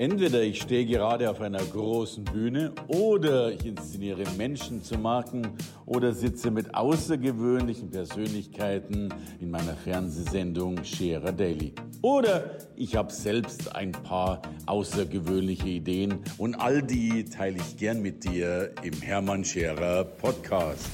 Entweder 0.00 0.40
ich 0.40 0.62
stehe 0.62 0.86
gerade 0.86 1.28
auf 1.28 1.42
einer 1.42 1.62
großen 1.62 2.24
Bühne 2.24 2.72
oder 2.88 3.52
ich 3.52 3.66
inszeniere 3.66 4.24
Menschen 4.38 4.82
zu 4.82 4.96
Marken 4.96 5.46
oder 5.84 6.14
sitze 6.14 6.50
mit 6.50 6.74
außergewöhnlichen 6.74 7.90
Persönlichkeiten 7.90 9.12
in 9.40 9.50
meiner 9.50 9.74
Fernsehsendung 9.74 10.82
Scherer 10.84 11.32
Daily. 11.32 11.74
Oder 12.00 12.56
ich 12.76 12.96
habe 12.96 13.12
selbst 13.12 13.76
ein 13.76 13.92
paar 13.92 14.40
außergewöhnliche 14.64 15.68
Ideen 15.68 16.20
und 16.38 16.54
all 16.54 16.82
die 16.82 17.26
teile 17.26 17.58
ich 17.58 17.76
gern 17.76 18.00
mit 18.00 18.24
dir 18.24 18.72
im 18.82 19.02
Hermann 19.02 19.44
Scherer 19.44 20.04
Podcast. 20.04 20.88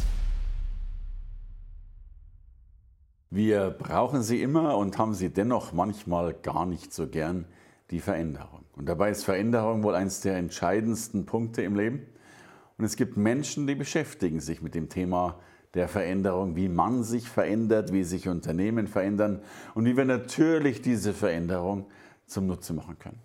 Wir 3.31 3.71
brauchen 3.71 4.23
sie 4.23 4.43
immer 4.43 4.77
und 4.77 4.99
haben 4.99 5.15
sie 5.15 5.31
dennoch 5.31 5.73
manchmal 5.73 6.35
gar 6.35 6.67
nicht 6.67 6.93
so 6.93 7.07
gern, 7.07 7.45
die 7.93 8.01
Veränderung. 8.01 8.66
Und 8.77 8.89
dabei 8.89 9.11
ist 9.11 9.25
Veränderung 9.25 9.83
wohl 9.83 9.95
eines 9.95 10.21
der 10.21 10.37
entscheidendsten 10.37 11.27
Punkte 11.27 11.63
im 11.63 11.75
Leben. 11.75 12.07
Und 12.79 12.85
es 12.85 12.97
gibt 12.97 13.17
Menschen, 13.17 13.67
die 13.67 13.75
beschäftigen 13.75 14.41
sich 14.41 14.61
mit 14.61 14.75
dem 14.75 14.89
Thema 14.89 15.41
der 15.75 15.89
Veränderung, 15.89 16.57
wie 16.57 16.69
man 16.69 17.03
sich 17.03 17.29
verändert, 17.29 17.93
wie 17.93 18.05
sich 18.05 18.29
Unternehmen 18.29 18.87
verändern 18.87 19.41
und 19.75 19.87
wie 19.87 19.97
wir 19.97 20.05
natürlich 20.05 20.83
diese 20.83 21.13
Veränderung 21.15 21.87
zum 22.27 22.47
Nutze 22.47 22.75
machen 22.75 22.99
können. 22.99 23.19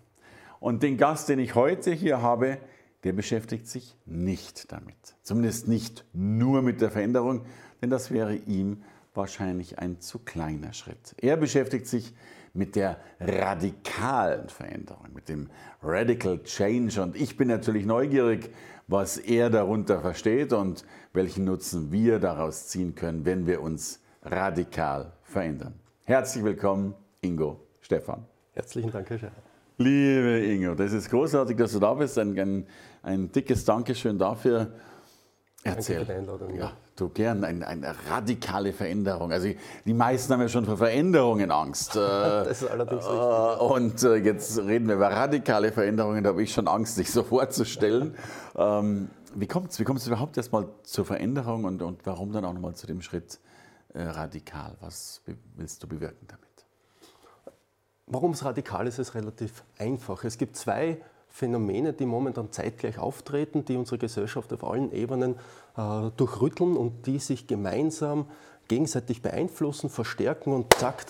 Und 0.58 0.82
den 0.82 0.96
Gast, 0.96 1.28
den 1.28 1.38
ich 1.38 1.54
heute 1.54 1.92
hier 1.92 2.22
habe, 2.22 2.58
der 3.04 3.12
beschäftigt 3.12 3.66
sich 3.66 3.96
nicht 4.06 4.70
damit. 4.72 5.16
Zumindest 5.22 5.68
nicht 5.68 6.04
nur 6.12 6.62
mit 6.62 6.80
der 6.80 6.90
Veränderung, 6.90 7.42
denn 7.80 7.90
das 7.90 8.10
wäre 8.10 8.36
ihm 8.36 8.82
wahrscheinlich 9.12 9.78
ein 9.78 10.00
zu 10.00 10.18
kleiner 10.20 10.72
Schritt. 10.72 11.14
Er 11.18 11.36
beschäftigt 11.36 11.86
sich 11.86 12.10
mit 12.10 12.16
der 12.54 12.98
radikalen 13.20 14.48
Veränderung, 14.48 15.08
mit 15.14 15.28
dem 15.28 15.48
Radical 15.82 16.42
Change. 16.42 17.02
Und 17.02 17.16
ich 17.16 17.36
bin 17.36 17.48
natürlich 17.48 17.86
neugierig, 17.86 18.50
was 18.88 19.16
er 19.16 19.48
darunter 19.50 20.00
versteht 20.00 20.52
und 20.52 20.84
welchen 21.12 21.44
Nutzen 21.44 21.92
wir 21.92 22.18
daraus 22.18 22.68
ziehen 22.68 22.94
können, 22.94 23.24
wenn 23.24 23.46
wir 23.46 23.62
uns 23.62 24.00
radikal 24.22 25.12
verändern. 25.22 25.74
Herzlich 26.04 26.44
willkommen, 26.44 26.94
Ingo 27.20 27.60
Stefan. 27.80 28.24
Herzlichen 28.52 28.90
Dank, 28.90 29.08
Herr 29.08 29.18
Scherer. 29.18 29.32
Liebe 29.78 30.44
Ingo, 30.44 30.74
das 30.74 30.92
ist 30.92 31.08
großartig, 31.08 31.56
dass 31.56 31.72
du 31.72 31.78
da 31.78 31.94
bist. 31.94 32.18
Ein, 32.18 32.38
ein, 32.38 32.66
ein 33.02 33.32
dickes 33.32 33.64
Dankeschön 33.64 34.18
dafür. 34.18 34.72
Erzähl. 35.64 35.98
Danke 35.98 36.06
für 36.06 36.12
die 36.12 36.18
Einladung. 36.18 36.54
Ja, 36.56 36.72
du 36.96 37.08
gern, 37.08 37.44
eine, 37.44 37.66
eine 37.66 37.94
radikale 38.10 38.72
Veränderung. 38.72 39.30
Also 39.30 39.48
die 39.84 39.94
meisten 39.94 40.32
haben 40.32 40.40
ja 40.40 40.48
schon 40.48 40.64
vor 40.64 40.76
Veränderungen 40.76 41.52
Angst. 41.52 41.94
das 41.96 42.62
ist 42.62 42.68
allerdings 42.68 43.04
richtig. 43.04 43.20
Äh, 43.20 43.62
und 43.62 44.02
äh, 44.02 44.14
jetzt 44.16 44.58
reden 44.58 44.88
wir 44.88 44.96
über 44.96 45.10
radikale 45.10 45.70
Veränderungen, 45.70 46.24
da 46.24 46.30
habe 46.30 46.42
ich 46.42 46.52
schon 46.52 46.66
Angst, 46.66 46.96
sich 46.96 47.10
so 47.12 47.22
vorzustellen. 47.22 48.16
Ähm, 48.56 49.08
wie 49.34 49.46
kommt 49.46 49.70
es 49.70 49.78
wie 49.78 49.84
kommt's 49.84 50.06
überhaupt 50.06 50.36
erstmal 50.36 50.68
zur 50.82 51.04
Veränderung 51.04 51.64
und, 51.64 51.80
und 51.80 52.04
warum 52.04 52.32
dann 52.32 52.44
auch 52.44 52.52
nochmal 52.52 52.74
zu 52.74 52.86
dem 52.88 53.00
Schritt 53.00 53.38
äh, 53.94 54.02
radikal? 54.02 54.76
Was 54.80 55.22
willst 55.56 55.82
du 55.82 55.86
bewirken 55.86 56.26
damit? 56.26 56.42
Warum 58.06 58.32
es 58.32 58.44
radikal 58.44 58.86
ist, 58.88 58.98
ist 58.98 59.14
relativ 59.14 59.62
einfach. 59.78 60.24
Es 60.24 60.36
gibt 60.36 60.56
zwei 60.56 61.00
Phänomene, 61.32 61.94
die 61.94 62.04
momentan 62.04 62.52
zeitgleich 62.52 62.98
auftreten, 62.98 63.64
die 63.64 63.76
unsere 63.76 63.96
Gesellschaft 63.96 64.52
auf 64.52 64.64
allen 64.64 64.92
Ebenen 64.92 65.36
äh, 65.76 66.10
durchrütteln 66.16 66.76
und 66.76 67.06
die 67.06 67.18
sich 67.18 67.46
gemeinsam 67.46 68.26
gegenseitig 68.68 69.22
beeinflussen, 69.22 69.88
verstärken 69.88 70.52
und 70.52 70.74
zack, 70.74 71.06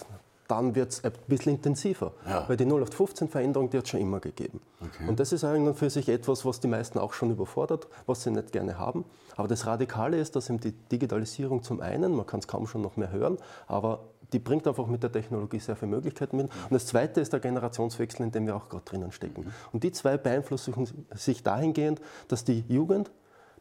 dann 0.53 0.75
wird 0.75 0.91
es 0.91 1.03
ein 1.03 1.13
bisschen 1.29 1.55
intensiver. 1.55 2.13
Ja. 2.29 2.45
Weil 2.47 2.59
die 2.59 2.67
0815-Veränderung, 2.67 3.71
die 3.71 3.79
hat 3.79 3.85
es 3.85 3.91
schon 3.91 4.01
immer 4.01 4.21
gegeben. 4.21 4.61
Okay. 4.81 5.09
Und 5.09 5.19
das 5.19 5.33
ist 5.33 5.45
eigentlich 5.45 5.79
für 5.79 5.89
sich 5.89 6.11
etwas, 6.11 6.45
was 6.45 6.61
die 6.61 6.69
meisten 6.69 6.99
auch 6.99 7.15
schon 7.15 7.31
überfordert, 7.31 7.89
was 8.05 8.23
sie 8.23 8.31
nicht 8.31 8.53
gerne 8.53 8.79
haben. 8.79 9.07
Aber 9.37 9.49
das 9.49 9.67
Radikale 9.67 10.19
ist, 10.19 10.37
dass 10.37 10.51
eben 10.51 10.61
die 10.61 10.73
Digitalisierung 10.73 11.63
zum 11.63 11.81
einen, 11.81 12.15
man 12.15 12.27
kann 12.27 12.41
es 12.41 12.49
kaum 12.49 12.67
schon 12.67 12.83
noch 12.83 12.99
mehr 12.99 13.11
hören, 13.11 13.39
aber 13.67 14.01
die 14.35 14.39
bringt 14.39 14.67
einfach 14.67 14.87
mit 14.87 15.03
der 15.03 15.11
Technologie 15.11 15.59
sehr 15.59 15.77
viele 15.77 15.91
Möglichkeiten 15.91 16.37
mit. 16.37 16.47
Und 16.47 16.73
das 16.73 16.87
Zweite 16.87 17.23
ist 17.23 17.33
der 17.33 17.41
Generationswechsel, 17.41 18.27
in 18.27 18.33
dem 18.33 18.47
wir 18.47 18.57
auch 18.57 18.69
gerade 18.69 18.85
drinnen 18.85 19.13
stecken. 19.13 19.53
Und 19.73 19.85
die 19.85 19.93
zwei 19.93 20.19
beeinflussen 20.19 21.07
sich 21.15 21.43
dahingehend, 21.43 22.01
dass 22.29 22.45
die 22.45 22.65
Jugend 22.69 23.11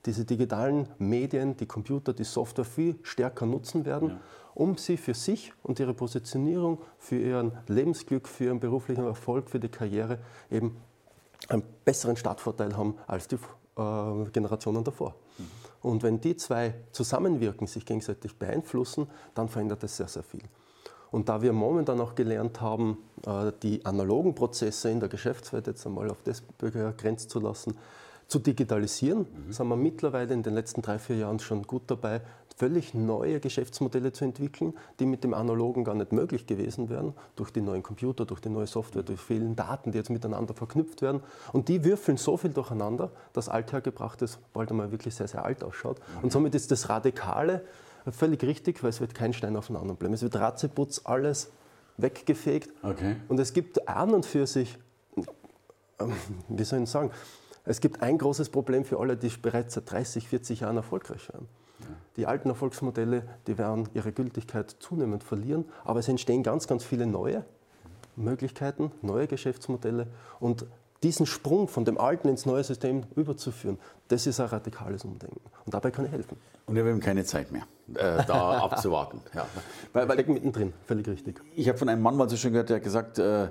diese 0.05 0.25
digitalen 0.25 0.87
Medien, 0.97 1.57
die 1.57 1.65
Computer, 1.65 2.13
die 2.13 2.23
Software 2.23 2.65
viel 2.65 2.97
stärker 3.03 3.45
nutzen 3.45 3.85
werden, 3.85 4.09
ja. 4.09 4.19
um 4.53 4.77
sie 4.77 4.97
für 4.97 5.13
sich 5.13 5.53
und 5.63 5.79
ihre 5.79 5.93
Positionierung, 5.93 6.79
für 6.97 7.17
ihren 7.17 7.51
Lebensglück, 7.67 8.27
für 8.27 8.45
ihren 8.45 8.59
beruflichen 8.59 9.05
Erfolg, 9.05 9.49
für 9.49 9.59
die 9.59 9.69
Karriere 9.69 10.19
eben 10.49 10.77
einen 11.49 11.63
besseren 11.85 12.17
Startvorteil 12.17 12.75
haben 12.75 12.95
als 13.07 13.27
die 13.27 13.35
äh, 13.35 14.29
Generationen 14.31 14.83
davor. 14.83 15.15
Mhm. 15.37 15.45
Und 15.81 16.03
wenn 16.03 16.21
die 16.21 16.35
zwei 16.35 16.75
zusammenwirken, 16.91 17.67
sich 17.67 17.85
gegenseitig 17.85 18.37
beeinflussen, 18.37 19.07
dann 19.33 19.49
verändert 19.49 19.83
es 19.83 19.97
sehr, 19.97 20.07
sehr 20.07 20.23
viel. 20.23 20.43
Und 21.09 21.27
da 21.27 21.41
wir 21.41 21.51
momentan 21.51 21.99
auch 21.99 22.15
gelernt 22.15 22.61
haben, 22.61 22.97
äh, 23.25 23.51
die 23.61 23.85
analogen 23.85 24.33
Prozesse 24.33 24.89
in 24.89 24.99
der 24.99 25.09
Geschäftswelt 25.09 25.67
jetzt 25.67 25.85
einmal 25.85 26.09
auf 26.09 26.21
das 26.23 26.41
begrenzt 26.41 27.29
zu 27.29 27.39
lassen, 27.39 27.77
zu 28.31 28.39
digitalisieren, 28.39 29.19
mhm. 29.19 29.51
sind 29.51 29.67
wir 29.67 29.75
mittlerweile 29.75 30.33
in 30.33 30.43
den 30.43 30.53
letzten 30.53 30.81
drei, 30.81 30.99
vier 30.99 31.17
Jahren 31.17 31.39
schon 31.39 31.63
gut 31.63 31.83
dabei, 31.87 32.21
völlig 32.55 32.93
neue 32.93 33.39
Geschäftsmodelle 33.39 34.13
zu 34.13 34.23
entwickeln, 34.23 34.73
die 34.99 35.05
mit 35.05 35.23
dem 35.23 35.33
Analogen 35.33 35.83
gar 35.83 35.95
nicht 35.95 36.11
möglich 36.11 36.47
gewesen 36.47 36.89
wären, 36.89 37.13
durch 37.35 37.51
die 37.51 37.61
neuen 37.61 37.83
Computer, 37.83 38.25
durch 38.25 38.39
die 38.39 38.49
neue 38.49 38.67
Software, 38.67 39.03
durch 39.03 39.19
vielen 39.19 39.55
Daten, 39.55 39.91
die 39.91 39.97
jetzt 39.97 40.09
miteinander 40.09 40.53
verknüpft 40.53 41.01
werden. 41.01 41.21
Und 41.51 41.67
die 41.67 41.83
würfeln 41.83 42.17
so 42.17 42.37
viel 42.37 42.51
durcheinander, 42.51 43.11
dass 43.33 43.49
althergebrachtes 43.49 44.39
bald 44.53 44.71
einmal 44.71 44.91
wirklich 44.91 45.15
sehr, 45.15 45.27
sehr 45.27 45.43
alt 45.43 45.63
ausschaut. 45.63 45.99
Mhm. 45.99 46.23
Und 46.23 46.31
somit 46.31 46.55
ist 46.55 46.71
das 46.71 46.89
Radikale, 46.89 47.63
Völlig 48.09 48.43
richtig, 48.43 48.81
weil 48.81 48.89
es 48.89 48.99
wird 48.99 49.13
kein 49.13 49.33
Stein 49.33 49.55
auf 49.55 49.67
den 49.67 49.75
anderen 49.75 49.97
bleiben. 49.97 50.13
Es 50.13 50.23
wird 50.23 50.35
Ratzeputz 50.35 51.01
alles 51.03 51.51
weggefegt. 51.97 52.71
Okay. 52.81 53.17
Und 53.27 53.39
es 53.39 53.53
gibt 53.53 53.87
an 53.87 54.13
und 54.13 54.25
für 54.25 54.47
sich, 54.47 54.77
ähm, 55.99 56.13
wie 56.47 56.63
soll 56.63 56.81
ich 56.81 56.89
sagen, 56.89 57.11
es 57.65 57.79
gibt 57.81 58.01
ein 58.01 58.17
großes 58.17 58.49
Problem 58.49 58.85
für 58.85 58.99
alle, 58.99 59.17
die 59.17 59.29
bereits 59.29 59.75
seit 59.75 59.91
30, 59.91 60.27
40 60.27 60.61
Jahren 60.61 60.77
erfolgreich 60.77 61.31
waren. 61.33 61.47
Die 62.17 62.25
alten 62.25 62.49
Erfolgsmodelle, 62.49 63.23
die 63.47 63.57
werden 63.57 63.87
ihre 63.93 64.11
Gültigkeit 64.11 64.75
zunehmend 64.79 65.23
verlieren, 65.23 65.65
aber 65.83 65.99
es 65.99 66.07
entstehen 66.07 66.43
ganz, 66.43 66.67
ganz 66.67 66.83
viele 66.83 67.05
neue 67.05 67.45
Möglichkeiten, 68.15 68.91
neue 69.01 69.27
Geschäftsmodelle 69.27 70.07
und 70.39 70.65
diesen 71.03 71.25
Sprung 71.25 71.67
von 71.67 71.85
dem 71.85 71.97
alten 71.97 72.27
ins 72.27 72.45
neue 72.45 72.63
System 72.63 73.03
überzuführen, 73.15 73.79
das 74.09 74.27
ist 74.27 74.39
ein 74.39 74.47
radikales 74.47 75.03
Umdenken. 75.03 75.41
Und 75.65 75.73
dabei 75.73 75.89
kann 75.89 76.05
ich 76.05 76.11
helfen. 76.11 76.37
Und 76.67 76.75
wir 76.75 76.85
haben 76.85 76.99
keine 76.99 77.23
Zeit 77.25 77.51
mehr, 77.51 77.63
äh, 77.95 78.23
da 78.25 78.59
abzuwarten. 78.63 79.19
Ja. 79.33 79.47
Weil, 79.93 80.07
weil, 80.07 80.23
mittendrin, 80.25 80.73
völlig 80.85 81.07
richtig. 81.07 81.41
Ich 81.55 81.67
habe 81.67 81.77
von 81.77 81.89
einem 81.89 82.01
Mann 82.01 82.15
mal 82.15 82.29
so 82.29 82.37
schön 82.37 82.51
gehört, 82.51 82.69
der 82.69 82.77
hat 82.77 82.83
gesagt, 82.83 83.17
äh, 83.17 83.47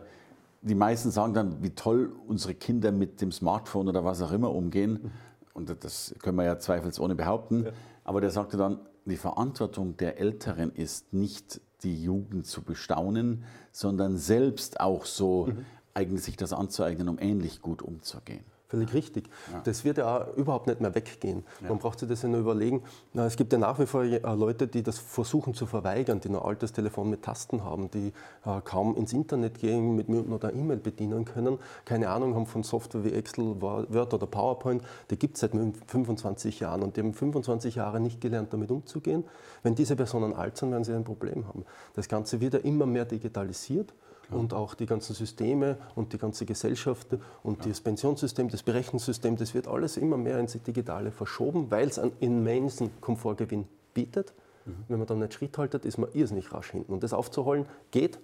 die 0.63 0.75
meisten 0.75 1.11
sagen 1.11 1.35
dann, 1.35 1.63
wie 1.63 1.71
toll 1.71 2.13
unsere 2.27 2.55
Kinder 2.55 2.93
mit 2.93 3.21
dem 3.21 3.33
Smartphone 3.33 3.89
oder 3.89 4.05
was 4.05 4.21
auch 4.23 4.33
immer 4.33 4.55
umgehen. 4.55 5.11
Und 5.55 5.75
das 5.83 6.15
können 6.21 6.37
wir 6.37 6.45
ja 6.45 6.59
zweifelsohne 6.59 7.15
behaupten. 7.15 7.65
Ja. 7.65 7.73
Aber 8.05 8.21
der 8.21 8.31
sagte 8.31 8.57
dann, 8.57 8.81
die 9.07 9.17
Verantwortung 9.17 9.97
der 9.97 10.19
Älteren 10.19 10.71
ist 10.73 11.13
nicht 11.13 11.61
die 11.83 12.03
Jugend 12.03 12.47
zu 12.47 12.63
bestaunen, 12.63 13.45
sondern 13.73 14.19
selbst 14.19 14.81
auch 14.81 15.07
so 15.07 15.47
mhm 15.47 15.65
eigentlich 15.95 16.23
sich 16.23 16.37
das 16.37 16.53
anzueignen, 16.53 17.09
um 17.09 17.19
ähnlich 17.19 17.61
gut 17.61 17.83
umzugehen. 17.83 18.45
Völlig 18.71 18.95
richtig. 18.95 19.29
Ja. 19.53 19.61
Das 19.65 19.85
wird 19.85 19.99
ja 19.99 20.19
auch 20.19 20.37
überhaupt 20.37 20.69
nicht 20.69 20.81
mehr 20.81 20.95
weggehen. 20.95 21.43
Ja. 21.61 21.71
Man 21.71 21.79
braucht 21.79 21.99
sich 21.99 22.09
das 22.09 22.23
ja 22.23 22.29
nur 22.29 22.39
überlegen. 22.39 22.85
Es 23.15 23.35
gibt 23.35 23.53
ja 23.53 23.59
nach 23.59 23.81
wie 23.81 23.87
vor 23.87 24.05
äh, 24.05 24.21
Leute, 24.37 24.69
die 24.69 24.85
das 24.85 24.97
versuchen 25.01 25.55
zu 25.55 25.67
verweigern, 25.67 26.21
die 26.21 26.29
ein 26.29 26.37
altes 26.37 26.73
Telefon 26.73 27.11
mit 27.11 27.23
Tasten 27.23 27.65
haben, 27.65 27.91
die 27.91 28.13
äh, 28.45 28.61
kaum 28.63 28.95
ins 28.95 29.13
Internet 29.13 29.59
gehen, 29.59 29.97
mit 29.97 30.09
Minuten 30.09 30.33
oder 30.33 30.55
E-Mail 30.55 30.77
bedienen 30.77 31.25
können, 31.25 31.59
keine 31.85 32.11
Ahnung 32.11 32.37
haben 32.37 32.47
von 32.47 32.63
Software 32.63 33.03
wie 33.03 33.13
Excel, 33.13 33.61
Word 33.61 34.15
oder 34.15 34.27
PowerPoint. 34.29 34.85
Die 35.11 35.19
gibt 35.19 35.35
es 35.35 35.41
seit 35.41 35.51
25 35.51 36.61
Jahren 36.61 36.85
und 36.85 36.97
die 36.97 37.01
haben 37.01 37.13
25 37.13 37.75
Jahre 37.75 37.99
nicht 37.99 38.21
gelernt, 38.21 38.53
damit 38.53 38.71
umzugehen. 38.71 39.25
Wenn 39.65 39.75
diese 39.75 39.97
Personen 39.97 40.33
alt 40.33 40.57
sind, 40.57 40.71
werden 40.71 40.85
sie 40.85 40.95
ein 40.95 41.03
Problem 41.03 41.49
haben. 41.49 41.65
Das 41.95 42.09
Ganze 42.09 42.41
wird 42.41 42.55
ja 42.55 42.61
immer 42.61 42.87
mehr 42.87 43.05
digitalisiert 43.05 43.93
und 44.31 44.55
auch 44.55 44.75
die 44.75 44.87
ganzen 44.87 45.15
Systeme 45.15 45.77
und 45.95 46.13
die 46.13 46.19
ganze 46.19 46.47
Gesellschaft 46.47 47.09
und 47.43 47.67
das 47.67 47.81
Pensionssystem, 47.81 48.49
das 48.49 48.63
Berechnungssystem, 48.63 49.37
das 49.37 49.55
wird 49.55 49.69
alles 49.69 49.97
immer 49.97 50.17
mehr 50.17 50.39
ins 50.39 50.53
Digitale 50.63 51.11
verschoben, 51.11 51.71
weil 51.71 51.89
es 51.89 51.99
einen 51.99 52.13
immensen 52.21 52.91
Komfortgewinn 53.01 53.67
bietet. 53.95 54.33
Mhm. 54.65 54.73
Wenn 54.89 54.99
man 54.99 55.07
dann 55.07 55.19
nicht 55.21 55.35
Schritt 55.35 55.57
haltet, 55.59 55.85
ist 55.85 55.99
man 55.99 56.11
irrsinnig 56.13 56.53
rasch 56.53 56.71
hinten. 56.71 56.93
Und 56.93 57.03
das 57.03 57.13
aufzuholen 57.13 57.67
geht, 57.91 58.19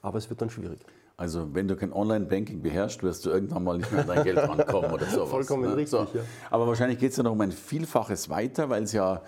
aber 0.00 0.18
es 0.18 0.30
wird 0.30 0.40
dann 0.40 0.50
schwierig. 0.50 0.80
Also 1.16 1.54
wenn 1.54 1.68
du 1.68 1.76
kein 1.76 1.92
Online-Banking 1.92 2.62
beherrschst, 2.62 3.02
wirst 3.02 3.24
du 3.26 3.30
irgendwann 3.30 3.64
mal 3.64 3.76
nicht 3.76 3.92
mehr 3.92 4.00
an 4.00 4.08
dein 4.08 4.24
Geld 4.24 4.38
rankommen 4.38 4.90
oder 4.90 5.06
sowas. 5.10 5.30
Vollkommen 5.30 5.62
ne? 5.62 5.76
richtig, 5.76 5.90
so. 5.90 6.06
ja. 6.14 6.22
Aber 6.50 6.66
wahrscheinlich 6.66 6.98
geht 6.98 7.10
es 7.10 7.16
ja 7.16 7.22
noch 7.22 7.32
um 7.32 7.40
ein 7.40 7.52
Vielfaches 7.52 8.28
weiter, 8.28 8.70
weil 8.70 8.84
es 8.84 8.92
ja 8.92 9.22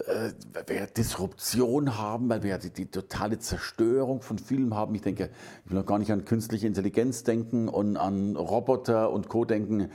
äh, 0.00 0.32
wir 0.66 0.86
Disruption 0.86 1.96
haben, 1.96 2.28
weil 2.28 2.42
wir 2.42 2.50
ja 2.50 2.58
die, 2.58 2.70
die, 2.70 2.86
totale 2.86 3.38
Zerstörung 3.38 4.22
von 4.22 4.38
Filmen 4.38 4.74
haben. 4.74 4.92
Ich 4.96 5.02
denke, 5.02 5.30
ich 5.64 5.70
will 5.70 5.78
noch 5.78 5.86
gar 5.86 6.00
nicht 6.00 6.10
an 6.10 6.24
künstliche 6.24 6.66
Intelligenz 6.66 7.22
denken 7.22 7.68
und 7.68 7.96
an 7.96 8.34
Roboter 8.34 9.12
und 9.12 9.28
Co. 9.28 9.44
denken. 9.44 9.82
Äh, 9.82 9.88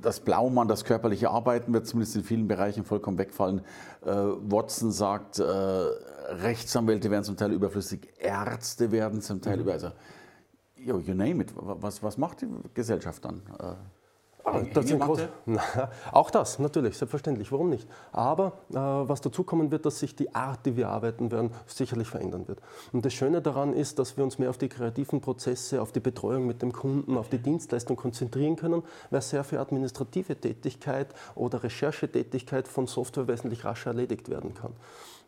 das 0.00 0.20
Blaumann, 0.20 0.68
das 0.68 0.84
körperliche 0.84 1.30
Arbeiten 1.30 1.72
wird 1.72 1.88
zumindest 1.88 2.14
in 2.14 2.22
vielen 2.22 2.46
Bereichen 2.46 2.84
vollkommen 2.84 3.18
wegfallen. 3.18 3.62
Äh, 4.04 4.10
Watson 4.10 4.92
sagt, 4.92 5.40
Rechtsanwälte 5.40 7.10
werden 7.10 7.24
zum 7.24 7.36
Teil 7.36 7.52
überflüssig, 7.52 8.08
Ärzte 8.18 8.92
werden 8.92 9.22
zum 9.22 9.42
Teil 9.42 9.56
mhm. 9.56 9.62
über. 9.62 9.72
Also, 9.72 9.90
you 10.76 11.14
name 11.14 11.42
it. 11.42 11.52
Was, 11.56 12.02
was 12.02 12.16
macht 12.16 12.42
die 12.42 12.48
Gesellschaft 12.74 13.24
dann? 13.24 13.42
Ah, 14.48 14.60
das 14.72 14.86
groß, 14.86 15.22
na, 15.46 15.60
auch 16.12 16.30
das, 16.30 16.60
natürlich, 16.60 16.96
selbstverständlich, 16.96 17.50
warum 17.50 17.68
nicht? 17.68 17.88
Aber 18.12 18.52
äh, 18.70 18.74
was 18.76 19.20
dazu 19.20 19.42
kommen 19.42 19.72
wird, 19.72 19.84
dass 19.84 19.98
sich 19.98 20.14
die 20.14 20.32
Art, 20.36 20.64
die 20.64 20.76
wir 20.76 20.88
arbeiten 20.88 21.32
werden, 21.32 21.50
sicherlich 21.66 22.06
verändern 22.06 22.46
wird. 22.46 22.60
Und 22.92 23.04
das 23.04 23.12
Schöne 23.12 23.42
daran 23.42 23.72
ist, 23.72 23.98
dass 23.98 24.16
wir 24.16 24.22
uns 24.22 24.38
mehr 24.38 24.48
auf 24.48 24.56
die 24.56 24.68
kreativen 24.68 25.20
Prozesse, 25.20 25.82
auf 25.82 25.90
die 25.90 25.98
Betreuung 25.98 26.46
mit 26.46 26.62
dem 26.62 26.72
Kunden, 26.72 27.18
auf 27.18 27.28
die 27.28 27.38
Dienstleistung 27.38 27.96
konzentrieren 27.96 28.54
können, 28.54 28.84
weil 29.10 29.20
sehr 29.20 29.42
viel 29.42 29.58
administrative 29.58 30.36
Tätigkeit 30.36 31.08
oder 31.34 31.64
Recherchetätigkeit 31.64 32.68
von 32.68 32.86
Software 32.86 33.26
wesentlich 33.26 33.64
rascher 33.64 33.90
erledigt 33.90 34.28
werden 34.28 34.54
kann. 34.54 34.74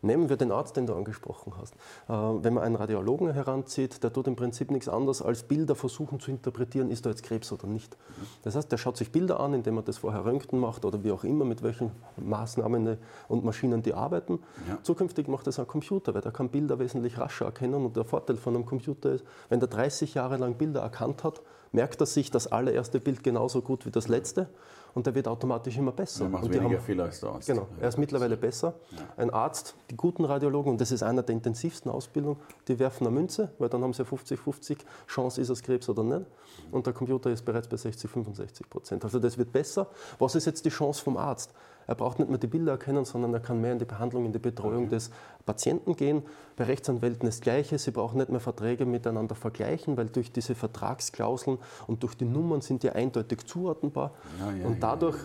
Nehmen 0.01 0.29
wir 0.29 0.37
den 0.37 0.51
Arzt, 0.51 0.77
den 0.77 0.87
du 0.87 0.93
angesprochen 0.93 1.53
hast. 1.59 1.73
Äh, 2.07 2.43
wenn 2.43 2.53
man 2.53 2.63
einen 2.63 2.75
Radiologen 2.75 3.33
heranzieht, 3.33 4.01
der 4.01 4.13
tut 4.13 4.27
im 4.27 4.35
Prinzip 4.35 4.71
nichts 4.71 4.87
anderes 4.87 5.21
als 5.21 5.43
Bilder 5.43 5.75
versuchen 5.75 6.19
zu 6.19 6.31
interpretieren, 6.31 6.89
ist 6.89 7.05
da 7.05 7.09
jetzt 7.09 7.23
Krebs 7.23 7.51
oder 7.51 7.67
nicht. 7.67 7.97
Das 8.43 8.55
heißt, 8.55 8.71
der 8.71 8.77
schaut 8.77 8.95
sich 8.95 9.08
Bilder 9.11 9.39
an, 9.39 9.53
indem 9.53 9.77
er 9.77 9.83
das 9.83 9.97
vorher 9.97 10.25
Röntgen 10.25 10.59
macht 10.59 10.85
oder 10.85 11.03
wie 11.03 11.11
auch 11.11 11.23
immer, 11.23 11.45
mit 11.45 11.63
welchen 11.63 11.91
Maßnahmen 12.17 12.97
und 13.27 13.43
Maschinen 13.43 13.81
die 13.81 13.93
arbeiten. 13.93 14.39
Ja. 14.67 14.77
Zukünftig 14.83 15.27
macht 15.27 15.47
das 15.47 15.59
ein 15.59 15.67
Computer, 15.67 16.13
weil 16.13 16.21
der 16.21 16.31
kann 16.31 16.49
Bilder 16.49 16.79
wesentlich 16.79 17.17
rascher 17.17 17.45
erkennen 17.45 17.85
und 17.85 17.95
der 17.95 18.05
Vorteil 18.05 18.37
von 18.37 18.55
einem 18.55 18.65
Computer 18.65 19.11
ist, 19.11 19.25
wenn 19.49 19.59
der 19.59 19.69
30 19.69 20.13
Jahre 20.13 20.37
lang 20.37 20.55
Bilder 20.55 20.81
erkannt 20.81 21.23
hat, 21.23 21.41
merkt 21.71 22.01
er 22.01 22.05
sich 22.05 22.31
das 22.31 22.47
allererste 22.47 22.99
Bild 22.99 23.23
genauso 23.23 23.61
gut 23.61 23.85
wie 23.85 23.91
das 23.91 24.07
letzte 24.07 24.49
und 24.93 25.05
der 25.05 25.15
wird 25.15 25.27
automatisch 25.27 25.77
immer 25.77 25.91
besser. 25.91 26.25
Er 26.25 26.29
macht 26.29 26.43
und 26.43 26.53
weniger 26.53 26.77
haben, 26.77 26.83
Fehler 26.83 27.03
als 27.05 27.19
der 27.19 27.29
Arzt. 27.29 27.47
Genau, 27.47 27.67
er 27.79 27.89
ist 27.89 27.97
mittlerweile 27.97 28.37
besser. 28.37 28.73
Ein 29.17 29.29
Arzt, 29.29 29.75
die 29.89 29.95
guten 29.95 30.25
Radiologen, 30.25 30.71
und 30.71 30.81
das 30.81 30.91
ist 30.91 31.03
einer 31.03 31.23
der 31.23 31.35
intensivsten 31.35 31.91
Ausbildungen, 31.91 32.37
die 32.67 32.79
werfen 32.79 33.07
eine 33.07 33.15
Münze, 33.15 33.53
weil 33.59 33.69
dann 33.69 33.83
haben 33.83 33.93
sie 33.93 34.03
50-50 34.03 34.77
Chance, 35.07 35.41
ist 35.41 35.49
es 35.49 35.61
Krebs 35.61 35.89
oder 35.89 36.03
nicht. 36.03 36.25
Und 36.71 36.85
der 36.85 36.93
Computer 36.93 37.29
ist 37.29 37.43
bereits 37.43 37.67
bei 37.67 37.77
60, 37.77 38.09
65 38.09 38.69
Prozent. 38.69 39.03
Also 39.03 39.19
das 39.19 39.37
wird 39.37 39.51
besser. 39.51 39.87
Was 40.17 40.35
ist 40.35 40.45
jetzt 40.45 40.65
die 40.65 40.69
Chance 40.69 41.03
vom 41.03 41.17
Arzt? 41.17 41.53
Er 41.89 41.95
braucht 41.95 42.19
nicht 42.19 42.29
mehr 42.29 42.37
die 42.37 42.45
Bilder 42.45 42.73
erkennen, 42.73 43.03
sondern 43.03 43.33
er 43.33 43.39
kann 43.39 43.61
mehr 43.61 43.71
in 43.71 43.79
die 43.79 43.85
Behandlung, 43.85 44.23
in 44.23 44.31
die 44.31 44.37
Betreuung 44.37 44.83
okay. 44.83 44.89
des 44.89 45.09
Patienten 45.47 45.95
gehen. 45.95 46.21
Bei 46.55 46.65
Rechtsanwälten 46.65 47.25
das 47.25 47.41
Gleiche. 47.41 47.79
Sie 47.79 47.89
brauchen 47.89 48.19
nicht 48.19 48.29
mehr 48.29 48.39
Verträge 48.39 48.85
miteinander 48.85 49.33
vergleichen, 49.33 49.97
weil 49.97 50.05
durch 50.05 50.31
diese 50.31 50.53
Vertragsklauseln 50.53 51.57
und 51.87 52.03
durch 52.03 52.13
die 52.13 52.25
Nummern 52.25 52.61
sind 52.61 52.83
die 52.83 52.91
eindeutig 52.91 53.47
zuordnenbar. 53.47 54.11
Ja, 54.39 54.51
ja, 54.51 54.67
und 54.67 54.83
dadurch 54.83 55.15
ja, 55.15 55.21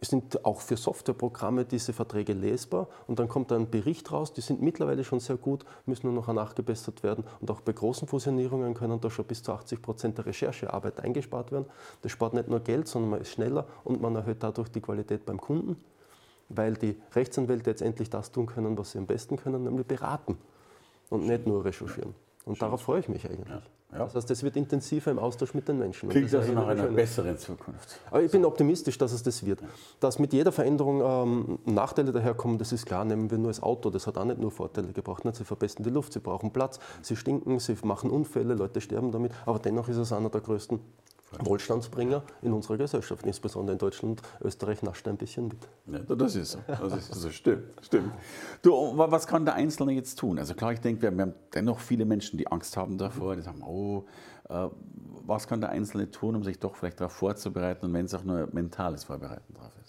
sind 0.00 0.44
auch 0.44 0.60
für 0.60 0.76
Softwareprogramme 0.76 1.64
diese 1.64 1.92
Verträge 1.92 2.32
lesbar 2.32 2.88
und 3.08 3.18
dann 3.18 3.28
kommt 3.28 3.50
ein 3.50 3.68
Bericht 3.68 4.12
raus, 4.12 4.32
die 4.32 4.40
sind 4.40 4.62
mittlerweile 4.62 5.02
schon 5.02 5.18
sehr 5.18 5.36
gut, 5.36 5.64
müssen 5.86 6.06
nur 6.06 6.14
noch 6.14 6.32
nachgebessert 6.32 7.02
werden 7.02 7.24
und 7.40 7.50
auch 7.50 7.60
bei 7.60 7.72
großen 7.72 8.06
Fusionierungen 8.06 8.74
können 8.74 9.00
da 9.00 9.10
schon 9.10 9.24
bis 9.24 9.42
zu 9.42 9.52
80 9.52 9.82
Prozent 9.82 10.18
der 10.18 10.26
Recherchearbeit 10.26 11.00
eingespart 11.00 11.50
werden. 11.50 11.66
Das 12.02 12.12
spart 12.12 12.34
nicht 12.34 12.48
nur 12.48 12.60
Geld, 12.60 12.86
sondern 12.86 13.10
man 13.10 13.20
ist 13.20 13.30
schneller 13.30 13.66
und 13.82 14.00
man 14.00 14.14
erhöht 14.14 14.42
dadurch 14.42 14.68
die 14.68 14.80
Qualität 14.80 15.26
beim 15.26 15.40
Kunden, 15.40 15.76
weil 16.48 16.74
die 16.74 16.96
Rechtsanwälte 17.14 17.70
jetzt 17.70 17.82
endlich 17.82 18.08
das 18.08 18.30
tun 18.30 18.46
können, 18.46 18.78
was 18.78 18.92
sie 18.92 18.98
am 18.98 19.06
besten 19.06 19.36
können, 19.36 19.64
nämlich 19.64 19.86
beraten 19.86 20.38
und 21.10 21.26
nicht 21.26 21.44
nur 21.44 21.64
recherchieren. 21.64 22.14
Und 22.44 22.60
darauf 22.62 22.80
freue 22.82 23.00
ich 23.00 23.08
mich 23.08 23.28
eigentlich. 23.28 23.48
Ja. 23.48 23.62
Ja. 23.92 24.00
Das 24.00 24.14
heißt, 24.14 24.30
es 24.30 24.42
wird 24.42 24.56
intensiver 24.56 25.10
im 25.10 25.18
Austausch 25.18 25.54
mit 25.54 25.66
den 25.66 25.78
Menschen. 25.78 26.10
Klingt 26.10 26.34
also 26.34 26.52
nach 26.52 26.66
einer 26.66 26.88
besseren 26.88 27.38
Zukunft. 27.38 28.00
Aber 28.10 28.22
ich 28.22 28.30
bin 28.30 28.44
optimistisch, 28.44 28.98
dass 28.98 29.12
es 29.12 29.22
das 29.22 29.46
wird. 29.46 29.60
Dass 29.98 30.18
mit 30.18 30.34
jeder 30.34 30.52
Veränderung 30.52 31.00
ähm, 31.00 31.58
Nachteile 31.64 32.12
daherkommen, 32.12 32.58
das 32.58 32.72
ist 32.72 32.84
klar. 32.84 33.06
Nehmen 33.06 33.30
wir 33.30 33.38
nur 33.38 33.48
das 33.48 33.62
Auto, 33.62 33.88
das 33.88 34.06
hat 34.06 34.18
auch 34.18 34.26
nicht 34.26 34.40
nur 34.40 34.50
Vorteile 34.50 34.92
gebracht. 34.92 35.24
Nicht? 35.24 35.36
Sie 35.36 35.44
verbessern 35.44 35.84
die 35.84 35.90
Luft, 35.90 36.12
sie 36.12 36.20
brauchen 36.20 36.52
Platz, 36.52 36.78
sie 37.00 37.16
stinken, 37.16 37.58
sie 37.60 37.76
machen 37.82 38.10
Unfälle, 38.10 38.54
Leute 38.54 38.82
sterben 38.82 39.10
damit. 39.10 39.32
Aber 39.46 39.58
dennoch 39.58 39.88
ist 39.88 39.96
es 39.96 40.12
einer 40.12 40.28
der 40.28 40.42
größten 40.42 40.80
Wohlstandsbringer 41.40 42.22
in 42.42 42.52
unserer 42.52 42.76
Gesellschaft, 42.76 43.26
insbesondere 43.26 43.74
in 43.74 43.78
Deutschland. 43.78 44.22
Österreich 44.40 44.82
nascht 44.82 45.06
ein 45.08 45.16
bisschen 45.16 45.48
mit. 45.48 46.08
Ja, 46.08 46.16
das 46.16 46.34
ist 46.34 46.52
so. 46.52 46.58
Das 46.66 46.94
ist 46.94 47.14
so. 47.14 47.30
Stimmt, 47.30 47.64
stimmt. 47.82 48.12
Du, 48.62 48.72
was 48.96 49.26
kann 49.26 49.44
der 49.44 49.54
Einzelne 49.54 49.92
jetzt 49.92 50.18
tun? 50.18 50.38
Also 50.38 50.54
klar, 50.54 50.72
ich 50.72 50.80
denke, 50.80 51.02
wir 51.02 51.10
haben 51.10 51.34
dennoch 51.54 51.80
viele 51.80 52.04
Menschen, 52.04 52.38
die 52.38 52.46
Angst 52.46 52.76
haben 52.76 52.98
davor, 52.98 53.36
die 53.36 53.42
sagen, 53.42 53.62
oh, 53.62 54.04
äh, 54.48 54.68
was 55.26 55.46
kann 55.46 55.60
der 55.60 55.70
Einzelne 55.70 56.10
tun, 56.10 56.36
um 56.36 56.42
sich 56.42 56.58
doch 56.58 56.74
vielleicht 56.76 57.00
darauf 57.00 57.12
vorzubereiten 57.12 57.86
und 57.86 57.92
wenn 57.92 58.06
es 58.06 58.14
auch 58.14 58.24
nur 58.24 58.48
mentales 58.52 59.04
Vorbereiten 59.04 59.54
drauf 59.54 59.72
ist? 59.84 59.87